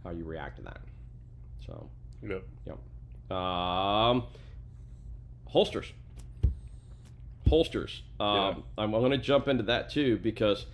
how 0.05 0.11
you 0.11 0.23
react 0.23 0.57
to 0.57 0.63
that. 0.63 0.79
So, 1.65 1.89
Yep. 2.21 3.35
um, 3.35 4.23
holsters, 5.47 5.91
holsters. 7.49 8.03
Um, 8.19 8.63
I'm, 8.77 8.93
I'm 8.93 9.01
going 9.01 9.11
to 9.11 9.17
jump 9.17 9.47
into 9.47 9.63
that 9.63 9.89
too 9.89 10.17
because 10.17 10.65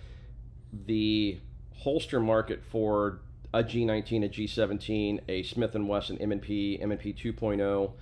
the 0.86 1.38
holster 1.74 2.20
market 2.20 2.62
for 2.62 3.20
a 3.54 3.62
G19, 3.64 4.24
a 4.24 4.28
G17, 4.28 5.20
a 5.28 5.42
Smith 5.42 5.74
and 5.74 5.88
Wesson 5.88 6.18
M&P, 6.18 6.78
M&P 6.80 7.12
2.0. 7.14 7.92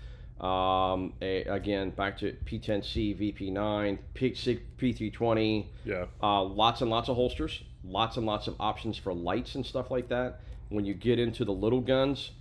Um, 0.44 1.14
a, 1.22 1.44
again, 1.44 1.90
back 1.90 2.18
to 2.18 2.32
P10C, 2.44 3.16
VP9, 3.18 3.98
P6, 4.14 4.60
P320, 4.78 5.66
Yeah. 5.84 6.06
uh, 6.22 6.42
lots 6.42 6.82
and 6.82 6.90
lots 6.90 7.08
of 7.08 7.16
holsters, 7.16 7.62
lots 7.84 8.16
and 8.18 8.26
lots 8.26 8.46
of 8.46 8.54
options 8.60 8.98
for 8.98 9.14
lights 9.14 9.54
and 9.54 9.64
stuff 9.64 9.90
like 9.90 10.08
that. 10.08 10.40
When 10.68 10.84
you 10.84 10.92
get 10.94 11.18
into 11.18 11.44
the 11.44 11.52
little 11.52 11.80
guns, 11.80 12.32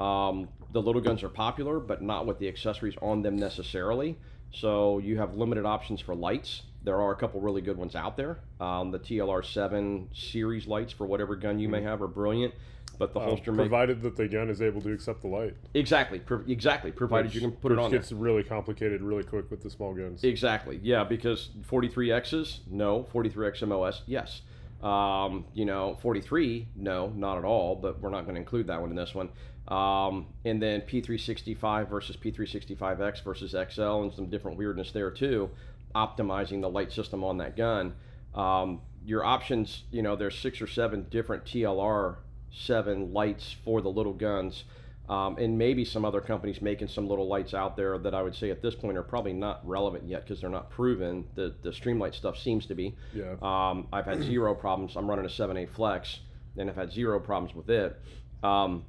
um, 0.00 0.48
the 0.72 0.82
little 0.82 1.00
guns 1.02 1.22
are 1.22 1.28
popular, 1.28 1.78
but 1.78 2.02
not 2.02 2.26
with 2.26 2.38
the 2.40 2.48
accessories 2.48 2.94
on 3.00 3.22
them 3.22 3.36
necessarily. 3.36 4.16
So 4.52 4.98
you 4.98 5.18
have 5.18 5.34
limited 5.36 5.64
options 5.64 6.00
for 6.00 6.14
lights. 6.14 6.62
There 6.84 7.00
are 7.00 7.12
a 7.12 7.16
couple 7.16 7.40
really 7.40 7.62
good 7.62 7.78
ones 7.78 7.96
out 7.96 8.16
there. 8.16 8.38
Um, 8.60 8.90
the 8.90 8.98
TLR7 8.98 10.08
series 10.14 10.66
lights 10.66 10.92
for 10.92 11.06
whatever 11.06 11.34
gun 11.34 11.58
you 11.58 11.68
may 11.68 11.80
have 11.82 12.02
are 12.02 12.06
brilliant, 12.08 12.52
but 12.98 13.14
the 13.14 13.20
Uh, 13.20 13.24
holster 13.24 13.52
make 13.52 13.60
provided 13.70 14.02
that 14.02 14.16
the 14.16 14.28
gun 14.28 14.50
is 14.50 14.60
able 14.60 14.82
to 14.82 14.92
accept 14.92 15.22
the 15.22 15.28
light. 15.28 15.54
exactly, 15.72 16.18
pro- 16.18 16.42
exactly, 16.46 16.92
provided 16.92 17.28
which- 17.28 17.36
you 17.36 17.40
can 17.40 17.52
put 17.52 17.72
it 17.72 17.78
on 17.78 17.90
there. 17.90 18.00
gets 18.00 18.12
really 18.12 18.42
complicated 18.44 19.00
really 19.00 19.22
quick 19.24 19.50
with 19.50 19.62
the 19.62 19.70
small 19.70 19.94
guns. 19.94 20.22
Exactly. 20.24 20.78
Yeah, 20.82 21.04
because 21.04 21.50
43Xs, 21.62 22.60
no. 22.70 23.04
43XMOS, 23.04 24.02
yes. 24.06 24.42
Um, 24.82 25.46
you 25.54 25.64
know, 25.64 25.94
43, 26.02 26.68
no, 26.76 27.08
not 27.16 27.38
at 27.38 27.44
all, 27.44 27.76
but 27.76 28.00
we're 28.02 28.10
not 28.10 28.24
going 28.24 28.34
to 28.34 28.40
include 28.42 28.66
that 28.66 28.82
one 28.82 28.90
in 28.90 28.96
this 28.96 29.14
one. 29.14 29.30
Um, 29.68 30.26
and 30.44 30.60
then 30.60 30.82
P365 30.82 31.88
versus 31.88 32.16
P365X 32.18 33.24
versus 33.24 33.54
XL 33.54 34.02
and 34.02 34.12
some 34.12 34.26
different 34.26 34.58
weirdness 34.58 34.92
there 34.92 35.10
too, 35.10 35.48
optimizing 35.94 36.60
the 36.60 36.68
light 36.68 36.92
system 36.92 37.24
on 37.24 37.38
that 37.38 37.56
gun. 37.56 37.94
Um, 38.34 38.80
your 39.04 39.24
options, 39.24 39.84
you 39.90 40.02
know, 40.02 40.16
there's 40.16 40.38
six 40.38 40.60
or 40.60 40.66
seven 40.66 41.06
different 41.10 41.44
TLR 41.44 42.16
7 42.50 43.12
lights 43.12 43.56
for 43.64 43.82
the 43.82 43.90
little 43.90 44.12
guns. 44.12 44.64
Um, 45.06 45.36
and 45.36 45.58
maybe 45.58 45.84
some 45.84 46.06
other 46.06 46.22
companies 46.22 46.62
making 46.62 46.88
some 46.88 47.06
little 47.06 47.28
lights 47.28 47.52
out 47.52 47.76
there 47.76 47.98
that 47.98 48.14
I 48.14 48.22
would 48.22 48.34
say 48.34 48.50
at 48.50 48.62
this 48.62 48.74
point 48.74 48.96
are 48.96 49.02
probably 49.02 49.34
not 49.34 49.60
relevant 49.68 50.08
yet 50.08 50.24
because 50.24 50.40
they're 50.40 50.48
not 50.48 50.70
proven. 50.70 51.26
The 51.34 51.54
the 51.62 51.70
Streamlight 51.72 52.14
stuff 52.14 52.38
seems 52.38 52.64
to 52.66 52.74
be. 52.74 52.94
Yeah. 53.12 53.34
Um, 53.42 53.86
I've 53.92 54.06
had 54.06 54.22
zero 54.22 54.54
problems. 54.54 54.96
I'm 54.96 55.06
running 55.06 55.26
a 55.26 55.28
7A 55.28 55.68
Flex, 55.68 56.20
and 56.56 56.70
I've 56.70 56.76
had 56.76 56.90
zero 56.90 57.20
problems 57.20 57.54
with 57.54 57.68
it. 57.68 58.00
Um, 58.42 58.86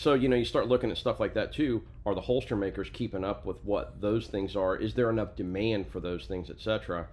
so 0.00 0.14
you 0.14 0.28
know, 0.28 0.36
you 0.36 0.46
start 0.46 0.66
looking 0.66 0.90
at 0.90 0.96
stuff 0.96 1.20
like 1.20 1.34
that 1.34 1.52
too. 1.52 1.82
Are 2.06 2.14
the 2.14 2.22
holster 2.22 2.56
makers 2.56 2.88
keeping 2.90 3.22
up 3.22 3.44
with 3.44 3.62
what 3.66 4.00
those 4.00 4.28
things 4.28 4.56
are? 4.56 4.74
Is 4.74 4.94
there 4.94 5.10
enough 5.10 5.36
demand 5.36 5.88
for 5.88 6.00
those 6.00 6.24
things, 6.24 6.48
etc.? 6.48 7.06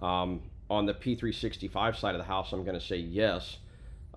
Um, 0.00 0.42
on 0.68 0.84
the 0.84 0.92
P365 0.92 1.94
side 1.94 2.16
of 2.16 2.18
the 2.18 2.24
house, 2.24 2.52
I'm 2.52 2.64
going 2.64 2.78
to 2.78 2.84
say 2.84 2.96
yes. 2.96 3.58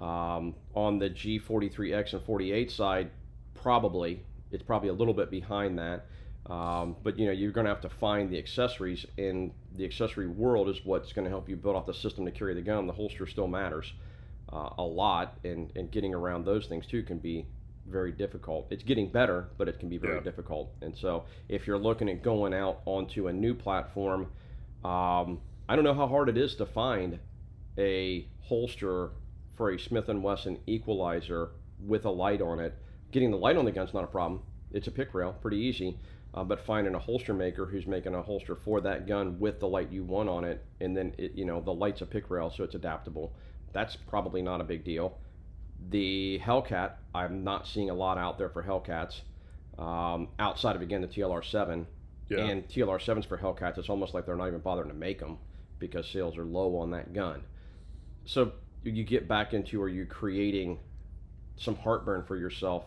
Um, 0.02 0.56
on 0.74 0.98
the 0.98 1.12
G43X 1.12 2.14
and 2.14 2.24
48 2.24 2.72
side, 2.72 3.12
probably 3.54 4.24
it's 4.52 4.64
probably 4.64 4.90
a 4.90 4.94
little 4.94 5.14
bit 5.14 5.30
behind 5.30 5.78
that. 5.78 6.08
Um, 6.48 6.96
but 7.04 7.20
you 7.20 7.28
know 7.28 7.32
you're 7.32 7.52
going 7.52 7.66
to 7.66 7.72
have 7.72 7.82
to 7.82 7.90
find 7.90 8.32
the 8.32 8.40
accessories, 8.40 9.06
and 9.20 9.52
the 9.76 9.86
accessory 9.86 10.28
world 10.28 10.68
is 10.68 10.84
what's 10.84 11.14
going 11.14 11.26
to 11.26 11.30
help 11.30 11.48
you 11.48 11.58
build 11.58 11.76
off 11.76 11.86
the 11.86 11.94
system 11.94 12.26
to 12.26 12.32
carry 12.32 12.56
the 12.56 12.62
gun. 12.62 12.88
The 12.88 12.94
holster 12.94 13.28
still 13.28 13.48
matters 13.48 13.94
uh, 14.52 14.70
a 14.80 14.84
lot, 14.84 15.38
and 15.44 15.72
and 15.76 15.92
getting 15.92 16.16
around 16.16 16.46
those 16.46 16.66
things 16.66 16.88
too 16.88 17.04
can 17.04 17.20
be 17.20 17.46
very 17.88 18.12
difficult. 18.12 18.68
It's 18.72 18.84
getting 18.84 19.10
better, 19.10 19.50
but 19.58 19.68
it 19.68 19.80
can 19.80 19.90
be 19.90 19.98
very 19.98 20.16
Yeah. 20.16 20.22
difficult. 20.24 20.72
And 20.82 20.96
so 20.96 21.26
if 21.50 21.68
you're 21.68 21.78
looking 21.78 22.10
at 22.10 22.22
going 22.24 22.54
out 22.54 22.82
onto 22.86 23.28
a 23.28 23.34
new 23.34 23.54
platform, 23.54 24.32
um, 24.84 25.42
I 25.68 25.76
don't 25.76 25.84
know 25.84 25.94
how 25.94 26.08
hard 26.08 26.30
it 26.30 26.38
is 26.38 26.56
to 26.56 26.66
find 26.66 27.20
a 27.78 28.28
holster 28.42 29.12
for 29.56 29.72
a 29.72 29.80
Smith 29.80 30.10
and 30.10 30.24
Wesson 30.24 30.60
equalizer 30.68 31.52
with 31.80 32.06
a 32.06 32.10
light 32.10 32.42
on 32.42 32.60
it. 32.60 32.78
Getting 33.12 33.32
the 33.32 33.38
light 33.38 33.58
on 33.58 33.66
the 33.66 33.72
gun's 33.72 33.94
not 33.94 34.04
a 34.04 34.08
problem. 34.08 34.42
It's 34.72 34.88
a 34.88 34.92
pick 34.92 35.14
rail, 35.14 35.34
pretty 35.42 35.58
easy. 35.58 35.98
Uh, 36.34 36.44
but 36.44 36.60
finding 36.60 36.94
a 36.94 37.00
holster 37.00 37.34
maker 37.34 37.66
who's 37.66 37.88
making 37.88 38.14
a 38.14 38.22
holster 38.22 38.56
for 38.58 38.82
that 38.82 39.08
gun 39.08 39.40
with 39.40 39.62
the 39.62 39.68
light 39.68 39.90
you 39.90 40.04
want 40.04 40.28
on 40.28 40.44
it, 40.44 40.66
and 40.82 40.96
then 40.98 41.16
it, 41.18 41.34
you 41.34 41.46
know 41.46 41.62
the 41.62 41.74
light's 41.74 42.02
a 42.02 42.06
pick 42.06 42.30
rail, 42.30 42.50
so 42.50 42.62
it's 42.66 42.76
adaptable. 42.76 43.34
That's 43.72 43.96
probably 43.96 44.42
not 44.42 44.60
a 44.60 44.66
big 44.66 44.84
deal. 44.84 45.18
The 45.90 46.40
Hellcat, 46.44 46.94
I'm 47.14 47.44
not 47.44 47.68
seeing 47.68 47.90
a 47.90 47.94
lot 47.94 48.18
out 48.18 48.38
there 48.38 48.50
for 48.50 48.64
Hellcats. 48.64 49.22
Um, 49.78 50.30
outside 50.40 50.76
of 50.76 50.82
again 50.82 51.02
the 51.02 51.08
TLR7, 51.08 51.86
Yeah. 52.30 52.46
and 52.46 52.68
TLR7s 52.68 53.26
for 53.26 53.38
Hellcats, 53.38 53.78
it's 53.78 53.90
almost 53.90 54.14
like 54.14 54.26
they're 54.26 54.36
not 54.36 54.48
even 54.48 54.62
bothering 54.62 54.88
to 54.88 54.96
make 54.96 55.20
them 55.20 55.38
because 55.80 56.08
sales 56.10 56.38
are 56.38 56.46
low 56.46 56.78
on 56.78 56.92
that 56.92 57.14
gun. 57.14 57.44
So 58.26 58.54
you 58.84 59.04
get 59.04 59.28
back 59.28 59.54
into 59.54 59.82
are 59.82 59.90
you 59.90 60.06
creating 60.06 60.80
some 61.58 61.76
heartburn 61.76 62.24
for 62.24 62.36
yourself 62.36 62.86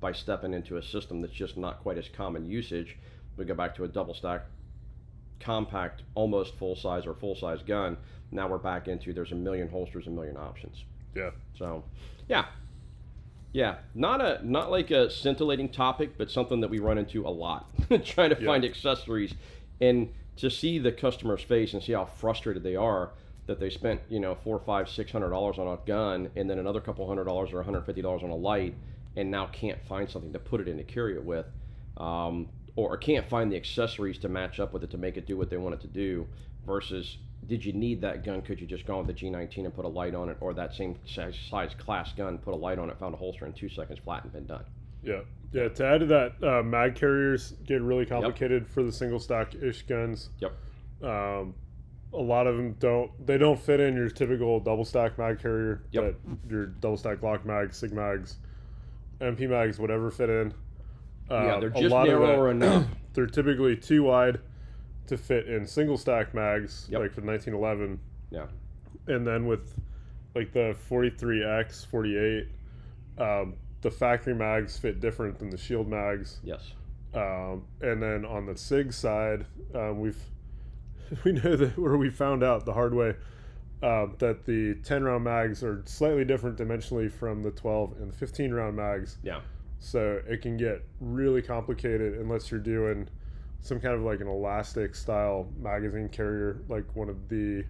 by 0.00 0.12
stepping 0.12 0.54
into 0.54 0.76
a 0.76 0.82
system 0.82 1.20
that's 1.20 1.32
just 1.32 1.56
not 1.56 1.80
quite 1.80 1.98
as 1.98 2.08
common 2.08 2.46
usage. 2.46 2.96
We 3.36 3.44
go 3.44 3.54
back 3.54 3.74
to 3.76 3.84
a 3.84 3.88
double 3.88 4.14
stack, 4.14 4.46
compact, 5.38 6.02
almost 6.14 6.54
full 6.56 6.74
size 6.76 7.06
or 7.06 7.14
full 7.14 7.34
size 7.34 7.62
gun. 7.62 7.96
Now 8.30 8.48
we're 8.48 8.58
back 8.58 8.88
into 8.88 9.12
there's 9.12 9.32
a 9.32 9.36
million 9.36 9.68
holsters, 9.68 10.06
a 10.06 10.10
million 10.10 10.36
options. 10.36 10.84
Yeah. 11.14 11.30
So, 11.58 11.84
yeah, 12.28 12.46
yeah, 13.52 13.76
not 13.94 14.20
a 14.20 14.40
not 14.48 14.70
like 14.70 14.90
a 14.90 15.10
scintillating 15.10 15.70
topic, 15.70 16.16
but 16.16 16.30
something 16.30 16.60
that 16.60 16.70
we 16.70 16.78
run 16.78 16.98
into 16.98 17.26
a 17.26 17.30
lot, 17.30 17.68
trying 18.04 18.30
to 18.30 18.36
find 18.36 18.64
accessories, 18.64 19.34
and 19.80 20.12
to 20.36 20.50
see 20.50 20.78
the 20.78 20.92
customer's 20.92 21.42
face 21.42 21.74
and 21.74 21.82
see 21.82 21.92
how 21.92 22.04
frustrated 22.04 22.62
they 22.62 22.76
are 22.76 23.10
that 23.46 23.58
they 23.58 23.68
spent 23.68 24.00
you 24.08 24.20
know 24.20 24.36
four, 24.36 24.60
five, 24.60 24.88
six 24.88 25.10
hundred 25.10 25.30
dollars 25.30 25.58
on 25.58 25.66
a 25.66 25.76
gun, 25.84 26.30
and 26.36 26.48
then 26.48 26.60
another 26.60 26.80
couple 26.80 27.06
hundred 27.08 27.24
dollars 27.24 27.52
or 27.52 27.56
one 27.56 27.64
hundred 27.64 27.84
fifty 27.84 28.02
dollars 28.02 28.22
on 28.22 28.30
a 28.30 28.36
light, 28.36 28.74
and 29.16 29.28
now 29.30 29.46
can't 29.46 29.82
find 29.86 30.08
something 30.08 30.32
to 30.32 30.38
put 30.38 30.60
it 30.60 30.68
in 30.68 30.76
to 30.76 30.84
carry 30.84 31.14
it 31.14 31.24
with, 31.24 31.46
um, 31.96 32.48
or 32.76 32.96
can't 32.96 33.28
find 33.28 33.50
the 33.50 33.56
accessories 33.56 34.18
to 34.18 34.28
match 34.28 34.60
up 34.60 34.72
with 34.72 34.84
it 34.84 34.90
to 34.90 34.98
make 34.98 35.16
it 35.16 35.26
do 35.26 35.36
what 35.36 35.50
they 35.50 35.56
want 35.56 35.74
it 35.74 35.80
to 35.80 35.88
do, 35.88 36.28
versus 36.64 37.18
did 37.46 37.64
you 37.64 37.72
need 37.72 38.00
that 38.02 38.24
gun? 38.24 38.42
Could 38.42 38.60
you 38.60 38.66
just 38.66 38.86
go 38.86 38.98
with 38.98 39.06
the 39.06 39.14
G19 39.14 39.64
and 39.64 39.74
put 39.74 39.84
a 39.84 39.88
light 39.88 40.14
on 40.14 40.28
it, 40.28 40.36
or 40.40 40.54
that 40.54 40.74
same 40.74 40.96
size, 41.06 41.74
class 41.78 42.12
gun, 42.12 42.38
put 42.38 42.54
a 42.54 42.56
light 42.56 42.78
on 42.78 42.90
it, 42.90 42.98
found 42.98 43.14
a 43.14 43.16
holster 43.16 43.46
in 43.46 43.52
two 43.52 43.68
seconds, 43.68 43.98
flat, 44.04 44.24
and 44.24 44.32
been 44.32 44.46
done? 44.46 44.64
Yeah. 45.02 45.20
Yeah. 45.52 45.68
To 45.68 45.86
add 45.86 46.00
to 46.00 46.06
that, 46.06 46.32
uh, 46.42 46.62
mag 46.62 46.94
carriers 46.94 47.54
get 47.66 47.82
really 47.82 48.06
complicated 48.06 48.68
for 48.68 48.82
the 48.82 48.92
single 48.92 49.18
stack 49.18 49.54
ish 49.54 49.82
guns. 49.82 50.30
Yep. 50.38 50.52
Um, 51.02 51.54
a 52.12 52.20
lot 52.20 52.46
of 52.46 52.56
them 52.56 52.74
don't. 52.78 53.10
They 53.26 53.38
don't 53.38 53.58
fit 53.58 53.80
in 53.80 53.94
your 53.94 54.10
typical 54.10 54.60
double 54.60 54.84
stack 54.84 55.16
mag 55.18 55.40
carrier. 55.40 55.82
Yep. 55.92 56.16
Your 56.48 56.66
double 56.66 56.96
stack 56.96 57.18
Glock 57.18 57.44
mags, 57.44 57.78
Sig 57.78 57.92
mags, 57.92 58.36
MP 59.20 59.48
mags, 59.48 59.78
whatever 59.78 60.10
fit 60.10 60.28
in. 60.28 60.52
Uh, 61.30 61.44
yeah, 61.46 61.60
they're 61.60 61.68
a 61.70 61.80
just 61.80 61.94
narrow 61.94 62.50
enough. 62.50 62.86
they're 63.14 63.26
typically 63.26 63.76
too 63.76 64.02
wide 64.02 64.40
to 65.06 65.16
fit 65.16 65.48
in 65.48 65.66
single 65.66 65.96
stack 65.96 66.34
mags, 66.34 66.86
Yep. 66.90 67.00
like 67.00 67.12
for 67.12 67.20
1911. 67.22 67.98
Yeah. 68.30 68.46
And 69.06 69.26
then 69.26 69.46
with 69.46 69.74
like 70.34 70.52
the 70.52 70.76
43X, 70.88 71.86
48, 71.86 72.48
um, 73.18 73.54
the 73.80 73.90
factory 73.90 74.34
mags 74.34 74.78
fit 74.78 75.00
different 75.00 75.38
than 75.38 75.50
the 75.50 75.58
shield 75.58 75.88
mags. 75.88 76.38
Yes. 76.44 76.72
Um, 77.14 77.64
and 77.80 78.00
then 78.00 78.24
on 78.24 78.46
the 78.46 78.56
SIG 78.56 78.92
side, 78.92 79.46
um, 79.74 79.98
we've 80.00 80.22
we 81.24 81.32
know 81.32 81.56
that 81.56 81.76
where 81.76 81.96
we 81.96 82.08
found 82.08 82.44
out 82.44 82.64
the 82.64 82.72
hard 82.72 82.94
way 82.94 83.16
um, 83.82 84.14
that 84.18 84.44
the 84.44 84.74
10 84.84 85.02
round 85.02 85.24
mags 85.24 85.64
are 85.64 85.82
slightly 85.86 86.24
different 86.24 86.56
dimensionally 86.56 87.10
from 87.10 87.42
the 87.42 87.50
12 87.50 87.94
and 88.00 88.12
the 88.12 88.16
15 88.16 88.52
round 88.52 88.76
mags. 88.76 89.18
Yeah. 89.24 89.40
So 89.80 90.20
it 90.28 90.42
can 90.42 90.56
get 90.56 90.84
really 91.00 91.42
complicated 91.42 92.14
unless 92.20 92.50
you're 92.50 92.60
doing 92.60 93.08
some 93.60 93.80
kind 93.80 93.94
of 93.94 94.02
like 94.02 94.20
an 94.20 94.26
elastic 94.26 94.94
style 94.94 95.48
magazine 95.58 96.08
carrier, 96.08 96.60
like 96.68 96.84
one 96.94 97.08
of 97.08 97.28
the 97.28 97.64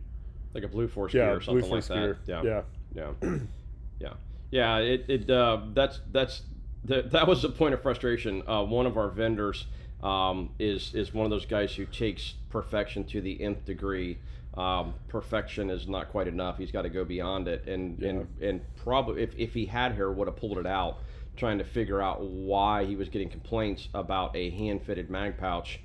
Like 0.54 0.64
a 0.64 0.68
blue 0.68 0.88
force 0.88 1.12
yeah 1.12 1.26
gear 1.26 1.36
or 1.36 1.40
something 1.40 1.60
Blue 1.60 1.68
Force 1.68 1.90
like 1.90 2.16
that. 2.26 2.42
Yeah. 2.44 2.62
yeah, 2.94 3.12
Yeah. 3.22 3.38
yeah. 3.98 4.12
Yeah. 4.50 4.76
It, 4.78 5.04
it 5.08 5.30
uh, 5.30 5.62
that's 5.74 6.00
that's 6.12 6.42
that, 6.84 7.10
that 7.10 7.26
was 7.26 7.44
a 7.44 7.48
point 7.48 7.74
of 7.74 7.82
frustration. 7.82 8.42
Uh, 8.48 8.64
one 8.64 8.86
of 8.86 8.96
our 8.96 9.08
vendors 9.08 9.66
um, 10.02 10.50
is 10.58 10.94
is 10.94 11.12
one 11.12 11.24
of 11.24 11.30
those 11.30 11.46
guys 11.46 11.74
who 11.74 11.86
takes 11.86 12.34
perfection 12.48 13.04
to 13.04 13.20
the 13.20 13.40
nth 13.42 13.64
degree. 13.64 14.18
Um, 14.54 14.94
perfection 15.08 15.70
is 15.70 15.86
not 15.86 16.08
quite 16.08 16.26
enough. 16.26 16.58
He's 16.58 16.72
got 16.72 16.82
to 16.82 16.88
go 16.88 17.04
beyond 17.04 17.48
it, 17.48 17.66
and 17.66 18.02
and 18.02 18.26
and 18.40 18.60
probably 18.76 19.22
if, 19.22 19.34
if 19.36 19.54
he 19.54 19.66
had 19.66 19.92
hair, 19.92 20.10
would 20.10 20.26
have 20.26 20.36
pulled 20.36 20.58
it 20.58 20.66
out, 20.66 20.98
trying 21.40 21.56
to 21.56 21.64
figure 21.64 22.02
out 22.02 22.20
why 22.20 22.84
he 22.84 22.94
was 22.94 23.08
getting 23.08 23.30
complaints 23.30 23.88
about 23.94 24.36
a 24.36 24.50
hand 24.50 24.82
fitted 24.82 25.08
mag 25.08 25.38
pouch, 25.38 25.80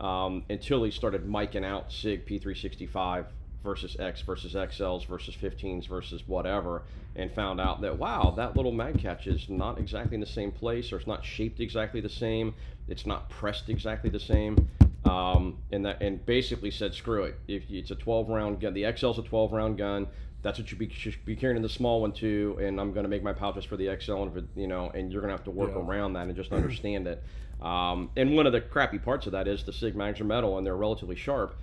um, 0.00 0.44
until 0.48 0.84
he 0.84 0.90
started 0.92 1.26
miking 1.26 1.64
out 1.64 1.92
Sig 1.92 2.24
P365 2.24 3.26
versus 3.64 3.96
X 3.98 4.22
versus 4.22 4.54
XLs 4.54 5.04
versus 5.06 5.34
15s 5.34 5.88
versus 5.88 6.22
whatever, 6.28 6.82
and 7.16 7.30
found 7.32 7.60
out 7.60 7.80
that 7.80 7.98
wow, 7.98 8.32
that 8.36 8.56
little 8.56 8.70
mag 8.70 9.00
catch 9.00 9.26
is 9.26 9.48
not 9.48 9.80
exactly 9.80 10.14
in 10.14 10.20
the 10.20 10.26
same 10.26 10.52
place, 10.52 10.92
or 10.92 10.96
it's 10.96 11.08
not 11.08 11.24
shaped 11.24 11.58
exactly 11.58 12.00
the 12.00 12.08
same, 12.08 12.54
it's 12.86 13.04
not 13.04 13.28
pressed 13.28 13.68
exactly 13.68 14.10
the 14.10 14.20
same, 14.20 14.70
um, 15.04 15.58
and 15.72 15.84
that 15.84 16.00
and 16.00 16.24
basically 16.24 16.70
said 16.70 16.94
screw 16.94 17.24
it. 17.24 17.36
If 17.48 17.64
it's 17.68 17.90
a 17.90 17.96
12 17.96 18.28
round 18.28 18.60
gun, 18.60 18.74
the 18.74 18.84
XL's 18.84 19.18
a 19.18 19.22
12 19.22 19.52
round 19.52 19.76
gun. 19.76 20.06
That's 20.42 20.58
what 20.58 20.70
you 20.72 20.78
be, 20.78 20.88
should 20.88 21.16
be 21.24 21.36
carrying 21.36 21.56
in 21.56 21.62
the 21.62 21.68
small 21.68 22.00
one 22.00 22.12
too, 22.12 22.58
and 22.60 22.80
I'm 22.80 22.92
going 22.92 23.04
to 23.04 23.10
make 23.10 23.22
my 23.22 23.32
pouches 23.34 23.64
for 23.64 23.76
the 23.76 23.94
XL, 24.00 24.14
and 24.22 24.36
it, 24.38 24.44
you 24.56 24.66
know, 24.66 24.90
and 24.94 25.12
you're 25.12 25.20
going 25.20 25.30
to 25.30 25.36
have 25.36 25.44
to 25.44 25.50
work 25.50 25.72
Yeah. 25.74 25.82
around 25.82 26.14
that 26.14 26.26
and 26.28 26.34
just 26.36 26.52
understand 26.52 27.06
it. 27.06 27.22
Um, 27.60 28.10
and 28.16 28.34
one 28.34 28.46
of 28.46 28.52
the 28.52 28.60
crappy 28.62 28.98
parts 28.98 29.26
of 29.26 29.32
that 29.32 29.46
is 29.46 29.64
the 29.64 29.72
Sig 29.72 29.94
mags 29.94 30.20
are 30.20 30.24
metal 30.24 30.56
and 30.56 30.66
they're 30.66 30.76
relatively 30.76 31.16
sharp, 31.16 31.58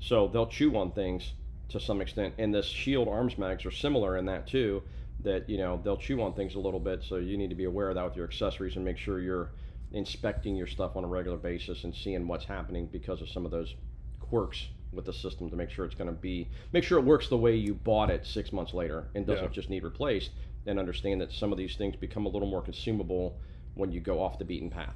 so 0.00 0.28
they'll 0.28 0.46
chew 0.46 0.76
on 0.76 0.92
things 0.92 1.32
to 1.70 1.80
some 1.80 2.02
extent. 2.02 2.34
And 2.36 2.54
the 2.54 2.62
Shield 2.62 3.08
arms 3.08 3.38
mags 3.38 3.64
are 3.64 3.70
similar 3.70 4.18
in 4.18 4.26
that 4.26 4.46
too. 4.46 4.82
That 5.20 5.48
you 5.48 5.56
know 5.56 5.80
they'll 5.82 5.96
chew 5.96 6.20
on 6.20 6.34
things 6.34 6.56
a 6.56 6.58
little 6.58 6.80
bit, 6.80 7.02
so 7.04 7.16
you 7.16 7.38
need 7.38 7.48
to 7.48 7.54
be 7.54 7.64
aware 7.64 7.88
of 7.88 7.94
that 7.94 8.04
with 8.04 8.16
your 8.16 8.26
accessories 8.26 8.76
and 8.76 8.84
make 8.84 8.98
sure 8.98 9.20
you're 9.20 9.52
inspecting 9.92 10.56
your 10.56 10.66
stuff 10.66 10.96
on 10.96 11.04
a 11.04 11.06
regular 11.06 11.38
basis 11.38 11.84
and 11.84 11.94
seeing 11.94 12.26
what's 12.26 12.44
happening 12.44 12.86
because 12.92 13.22
of 13.22 13.28
some 13.30 13.44
of 13.44 13.52
those 13.52 13.74
quirks 14.18 14.66
with 14.94 15.04
the 15.06 15.12
system 15.12 15.50
to 15.50 15.56
make 15.56 15.70
sure 15.70 15.84
it's 15.84 15.94
going 15.94 16.08
to 16.08 16.12
be 16.14 16.48
make 16.72 16.84
sure 16.84 16.98
it 16.98 17.04
works 17.04 17.28
the 17.28 17.36
way 17.36 17.54
you 17.54 17.74
bought 17.74 18.10
it 18.10 18.24
six 18.26 18.52
months 18.52 18.72
later 18.74 19.08
and 19.14 19.26
doesn't 19.26 19.44
Yeah. 19.44 19.50
just 19.50 19.70
need 19.70 19.82
replaced. 19.84 20.30
And 20.66 20.78
understand 20.78 21.20
that 21.20 21.30
some 21.30 21.52
of 21.52 21.58
these 21.58 21.76
things 21.76 21.94
become 21.96 22.24
a 22.24 22.28
little 22.30 22.48
more 22.48 22.62
consumable 22.62 23.36
when 23.74 23.92
you 23.92 24.00
go 24.00 24.22
off 24.22 24.38
the 24.38 24.44
beaten 24.46 24.70
path. 24.70 24.94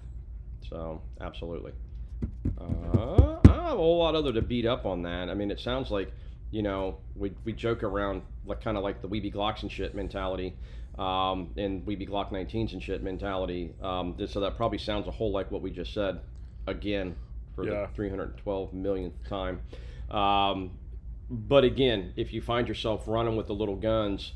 So 0.69 1.03
absolutely. 1.21 1.73
Uh, 2.59 3.39
I 3.49 3.53
have 3.53 3.75
a 3.75 3.77
whole 3.77 3.99
lot 3.99 4.15
other 4.15 4.33
to 4.33 4.43
beat 4.43 4.65
up 4.67 4.87
on 4.87 5.03
that. 5.03 5.29
I 5.29 5.35
mean, 5.35 5.51
it 5.51 5.61
sounds 5.61 5.91
like, 5.91 6.11
you 6.51 6.63
know, 6.63 6.97
we, 7.17 7.33
we 7.45 7.53
joke 7.53 7.83
around 7.83 8.23
like 8.47 8.63
kind 8.63 8.77
of 8.79 8.83
like 8.83 9.03
the 9.03 9.09
Weeby 9.09 9.35
Glocks 9.35 9.63
and 9.63 9.71
shit 9.71 9.95
mentality, 9.95 10.55
um, 10.99 11.51
and 11.59 11.85
Weeby 11.87 12.09
Glock 12.09 12.31
19s 12.31 12.73
and 12.73 12.83
shit 12.83 13.03
mentality. 13.03 13.75
Um, 13.83 14.17
so 14.27 14.41
that 14.41 14.57
probably 14.57 14.79
sounds 14.79 15.07
a 15.07 15.11
whole 15.11 15.33
like 15.33 15.51
what 15.51 15.61
we 15.63 15.71
just 15.71 15.93
said, 15.93 16.21
again 16.67 17.15
for 17.59 17.65
Yeah. 17.65 17.87
the 17.87 17.89
312 17.89 18.73
millionth 18.73 19.25
time. 19.29 19.61
Um, 20.11 20.79
but 21.29 21.65
again, 21.65 22.13
if 22.17 22.33
you 22.33 22.41
find 22.41 22.69
yourself 22.69 23.09
running 23.09 23.37
with 23.37 23.49
the 23.49 23.55
little 23.55 23.75
guns 23.75 24.33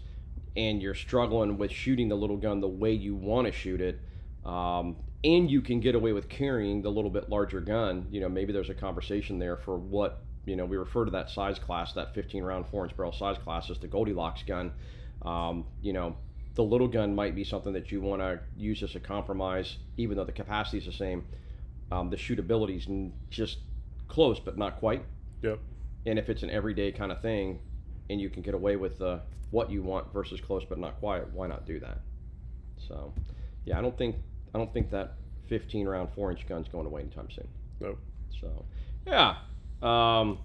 and 0.57 0.83
you're 0.83 0.95
struggling 0.95 1.57
with 1.57 1.71
shooting 1.71 2.09
the 2.09 2.17
little 2.17 2.37
gun 2.37 2.61
the 2.61 2.69
way 2.69 2.93
you 2.93 3.15
want 3.15 3.47
to 3.47 3.53
shoot 3.53 3.81
it, 3.81 4.01
um, 4.45 4.97
and 5.23 5.49
you 5.49 5.63
can 5.63 5.79
get 5.79 5.95
away 5.95 6.13
with 6.13 6.29
carrying 6.29 6.83
the 6.83 6.91
little 6.91 7.11
bit 7.11 7.31
larger 7.31 7.61
gun, 7.61 8.09
you 8.11 8.21
know, 8.21 8.29
maybe 8.29 8.53
there's 8.53 8.71
a 8.71 8.75
conversation 8.75 9.39
there 9.39 9.57
for 9.57 9.79
what, 9.79 10.25
you 10.45 10.57
know, 10.57 10.65
we 10.65 10.77
refer 10.77 11.05
to 11.05 11.13
that 11.13 11.31
size 11.31 11.61
class, 11.61 11.93
that 11.93 12.13
15 12.15 12.43
round, 12.43 12.67
four 12.67 12.85
inch 12.85 12.97
barrel 12.97 13.13
size 13.13 13.39
class 13.39 13.71
as 13.71 13.79
the 13.79 13.87
Goldilocks 13.87 14.43
gun. 14.43 14.73
Um, 15.23 15.65
you 15.81 15.93
know, 15.93 16.17
the 16.57 16.65
little 16.65 16.89
gun 16.89 17.15
might 17.15 17.37
be 17.37 17.45
something 17.45 17.73
that 17.75 17.93
you 17.93 18.01
want 18.01 18.21
to 18.21 18.41
use 18.57 18.83
as 18.83 18.97
a 18.97 19.01
compromise, 19.01 19.77
even 19.97 20.17
though 20.17 20.25
the 20.25 20.33
capacity 20.33 20.79
is 20.79 20.87
the 20.87 20.93
same. 20.93 21.25
Um, 21.93 22.09
the 22.11 22.17
shootability 22.17 22.77
is 22.77 23.13
just 23.31 23.59
close, 24.09 24.41
but 24.41 24.57
not 24.57 24.79
quite. 24.79 25.05
Yep, 25.43 25.59
and 26.07 26.19
if 26.19 26.29
it's 26.29 26.43
an 26.43 26.51
everyday 26.51 26.93
kind 26.93 27.13
of 27.13 27.21
thing 27.21 27.61
and 28.11 28.21
you 28.21 28.31
can 28.31 28.43
get 28.43 28.55
away 28.55 28.77
with 28.77 29.01
uh, 29.01 29.19
what 29.51 29.71
you 29.71 29.83
want 29.83 30.13
versus 30.13 30.41
close 30.41 30.65
but 30.65 30.79
not 30.79 30.99
quiet 30.99 31.29
why 31.33 31.47
not 31.47 31.67
do 31.67 31.79
that? 31.81 31.99
So 32.89 33.13
yeah 33.65 33.79
i 33.79 33.81
don't 33.81 33.97
think 33.97 34.17
i 34.55 34.59
don't 34.59 34.73
think 34.73 34.91
that 34.91 35.15
15 35.49 35.87
round 35.87 36.09
4 36.15 36.33
inch 36.33 36.49
gun's 36.49 36.69
going 36.69 36.87
away 36.87 37.03
anytime 37.03 37.29
soon. 37.31 37.49
No, 37.81 37.97
so 38.41 38.65
yeah 39.07 39.37
um, 39.83 40.39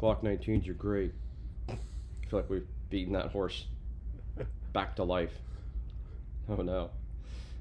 glock 0.00 0.22
19s 0.22 0.68
are 0.68 0.74
great. 0.74 1.12
I 1.68 1.76
feel 2.28 2.40
like 2.40 2.50
we've 2.50 2.66
beaten 2.90 3.12
that 3.14 3.30
horse 3.30 3.66
back 4.72 4.96
to 4.96 5.04
life. 5.04 5.32
Oh 6.48 6.56
no 6.56 6.90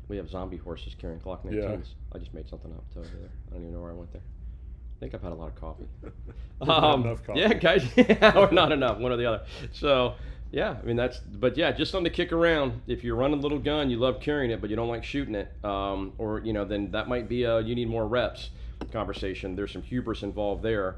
we 0.10 0.18
have 0.18 0.30
zombie 0.30 0.58
horses 0.58 0.96
carrying 1.00 1.20
glock 1.20 1.44
19s 1.46 1.54
Yeah. 1.54 1.78
i 2.14 2.18
just 2.20 2.34
made 2.34 2.48
something 2.50 2.72
up 2.72 2.84
there 2.94 3.04
i 3.04 3.54
don't 3.54 3.62
even 3.62 3.74
know 3.74 3.82
where 3.82 3.92
i 3.92 3.96
went 3.96 4.12
there 4.12 4.22
i 4.22 5.00
think 5.00 5.14
i've 5.14 5.22
had 5.22 5.32
a 5.32 5.36
lot 5.36 5.48
of 5.50 5.56
coffee 5.56 5.88
um, 6.62 7.04
enough 7.06 7.24
coffee. 7.26 7.40
Yeah, 7.42 7.54
guys, 7.54 7.86
yeah, 7.98 8.34
or 8.38 8.52
not 8.52 8.72
enough, 8.72 8.98
one 9.00 9.12
or 9.12 9.18
the 9.18 9.26
other. 9.26 9.42
So, 9.74 10.14
yeah, 10.52 10.78
I 10.82 10.86
mean 10.86 10.96
that's, 10.96 11.20
but 11.20 11.58
yeah, 11.58 11.72
just 11.74 11.92
something 11.92 12.10
to 12.10 12.16
kick 12.16 12.32
around. 12.32 12.82
If 12.88 13.04
you're 13.04 13.18
running 13.18 13.40
a 13.40 13.42
little 13.42 13.60
gun, 13.60 13.90
you 13.90 13.98
love 13.98 14.22
carrying 14.22 14.50
it, 14.52 14.62
but 14.62 14.70
you 14.70 14.78
don't 14.78 14.88
like 14.88 15.04
shooting 15.04 15.36
it, 15.36 15.52
um, 15.66 16.14
or 16.18 16.40
you 16.40 16.54
know, 16.54 16.64
then 16.64 16.92
that 16.92 17.10
might 17.10 17.28
be 17.28 17.44
a 17.44 17.60
you 17.60 17.76
need 17.76 17.90
more 17.90 18.08
reps 18.08 18.52
conversation. 18.94 19.56
There's 19.58 19.72
some 19.74 19.82
hubris 19.82 20.24
involved 20.24 20.64
there, 20.64 20.98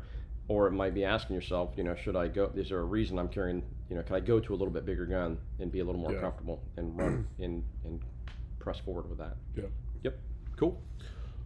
or 0.50 0.68
it 0.68 0.72
might 0.72 0.94
be 0.94 1.04
asking 1.04 1.36
yourself, 1.36 1.72
you 1.78 1.84
know, 1.84 1.96
should 1.96 2.16
I 2.16 2.28
go? 2.28 2.52
Is 2.56 2.70
there 2.70 2.80
a 2.80 2.84
reason 2.84 3.18
I'm 3.18 3.30
carrying? 3.30 3.64
You 3.90 3.96
know, 3.96 4.04
can 4.04 4.16
I 4.16 4.20
go 4.20 4.40
to 4.40 4.54
a 4.54 4.58
little 4.58 4.74
bit 4.74 4.86
bigger 4.86 5.06
gun 5.08 5.38
and 5.60 5.72
be 5.72 5.80
a 5.80 5.86
little 5.86 6.02
more 6.02 6.12
Yeah. 6.14 6.20
comfortable 6.20 6.62
and 6.78 6.96
run 6.98 7.26
and 7.40 7.64
and 7.86 8.02
press 8.66 8.80
forward 8.80 9.08
with 9.08 9.20
that? 9.20 9.38
yep. 9.56 9.72
Yep, 10.04 10.18
cool. 10.58 10.82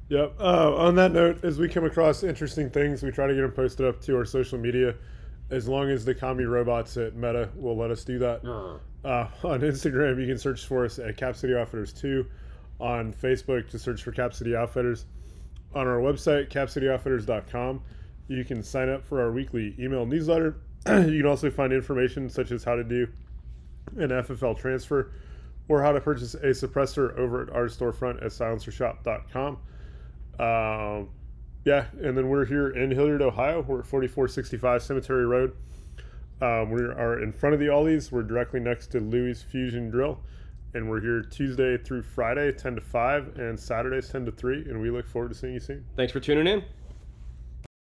Yep. 0.07 0.35
Uh, 0.39 0.73
on 0.75 0.95
that 0.95 1.11
note, 1.11 1.43
as 1.43 1.59
we 1.59 1.69
come 1.69 1.85
across 1.85 2.23
interesting 2.23 2.69
things, 2.71 3.03
we 3.03 3.11
try 3.11 3.27
to 3.27 3.35
get 3.35 3.41
them 3.41 3.51
posted 3.51 3.85
up 3.85 4.01
to 4.01 4.15
our 4.17 4.25
social 4.25 4.57
media. 4.57 4.95
as 5.51 5.67
long 5.67 5.89
as 5.89 6.05
the 6.05 6.13
commie 6.15 6.45
robots 6.45 6.95
at 6.97 7.15
Meta 7.15 7.49
will 7.55 7.75
let 7.75 7.91
us 7.91 8.03
do 8.03 8.19
that. 8.19 8.43
Uh, 9.03 9.27
on 9.43 9.61
Instagram, 9.61 10.19
you 10.19 10.27
can 10.27 10.37
search 10.37 10.65
for 10.65 10.85
us 10.85 10.97
at 10.99 11.17
Cap 11.17 11.35
City 11.35 11.55
Outfitters 11.55 11.91
2. 11.93 12.25
On 12.79 13.13
Facebook, 13.13 13.69
just 13.69 13.83
search 13.83 14.01
for 14.03 14.11
Cap 14.11 14.33
City 14.33 14.55
Outfitters. 14.55 15.05
On 15.75 15.87
our 15.87 15.97
website, 15.99 16.49
capcityoutfitters.com, 16.49 17.81
you 18.27 18.45
can 18.45 18.63
sign 18.63 18.89
up 18.89 19.05
for 19.05 19.21
our 19.21 19.31
weekly 19.31 19.75
email 19.79 20.05
newsletter. 20.05 20.55
you 20.87 21.17
can 21.21 21.25
also 21.25 21.49
find 21.51 21.73
information 21.73 22.29
such 22.29 22.51
as 22.51 22.63
how 22.63 22.75
to 22.75 22.83
do 22.83 23.07
an 23.97 24.09
FFL 24.09 24.57
transfer 24.57 25.11
or 25.69 25.81
how 25.81 25.93
to 25.93 26.01
purchase 26.01 26.33
a 26.33 26.47
suppressor 26.47 27.17
over 27.17 27.43
at 27.43 27.49
our 27.51 27.65
storefront 27.65 28.17
at 28.17 28.31
silencershop.com. 28.31 29.57
Um, 30.39 31.09
yeah, 31.63 31.85
and 32.01 32.17
then 32.17 32.27
we're 32.27 32.45
here 32.45 32.69
in 32.69 32.91
Hilliard, 32.91 33.21
Ohio. 33.21 33.61
We're 33.61 33.79
at 33.79 33.85
4465 33.85 34.83
Cemetery 34.83 35.25
Road. 35.25 35.55
Um, 36.41 36.71
we 36.71 36.81
are 36.81 37.21
in 37.21 37.31
front 37.31 37.53
of 37.53 37.59
the 37.59 37.67
Ollies. 37.67 38.11
We're 38.11 38.23
directly 38.23 38.59
next 38.59 38.87
to 38.87 38.99
Louis 38.99 39.41
Fusion 39.43 39.89
Drill. 39.89 40.19
And 40.73 40.89
we're 40.89 41.01
here 41.01 41.21
Tuesday 41.21 41.77
through 41.77 42.03
Friday, 42.03 42.51
10 42.51 42.75
to 42.75 42.81
5, 42.81 43.39
and 43.39 43.59
Saturdays, 43.59 44.09
10 44.09 44.25
to 44.25 44.31
3. 44.31 44.65
And 44.69 44.81
we 44.81 44.89
look 44.89 45.07
forward 45.07 45.29
to 45.29 45.35
seeing 45.35 45.53
you 45.53 45.59
soon. 45.59 45.85
Thanks 45.95 46.13
for 46.13 46.19
tuning 46.19 46.47
in. 46.47 46.63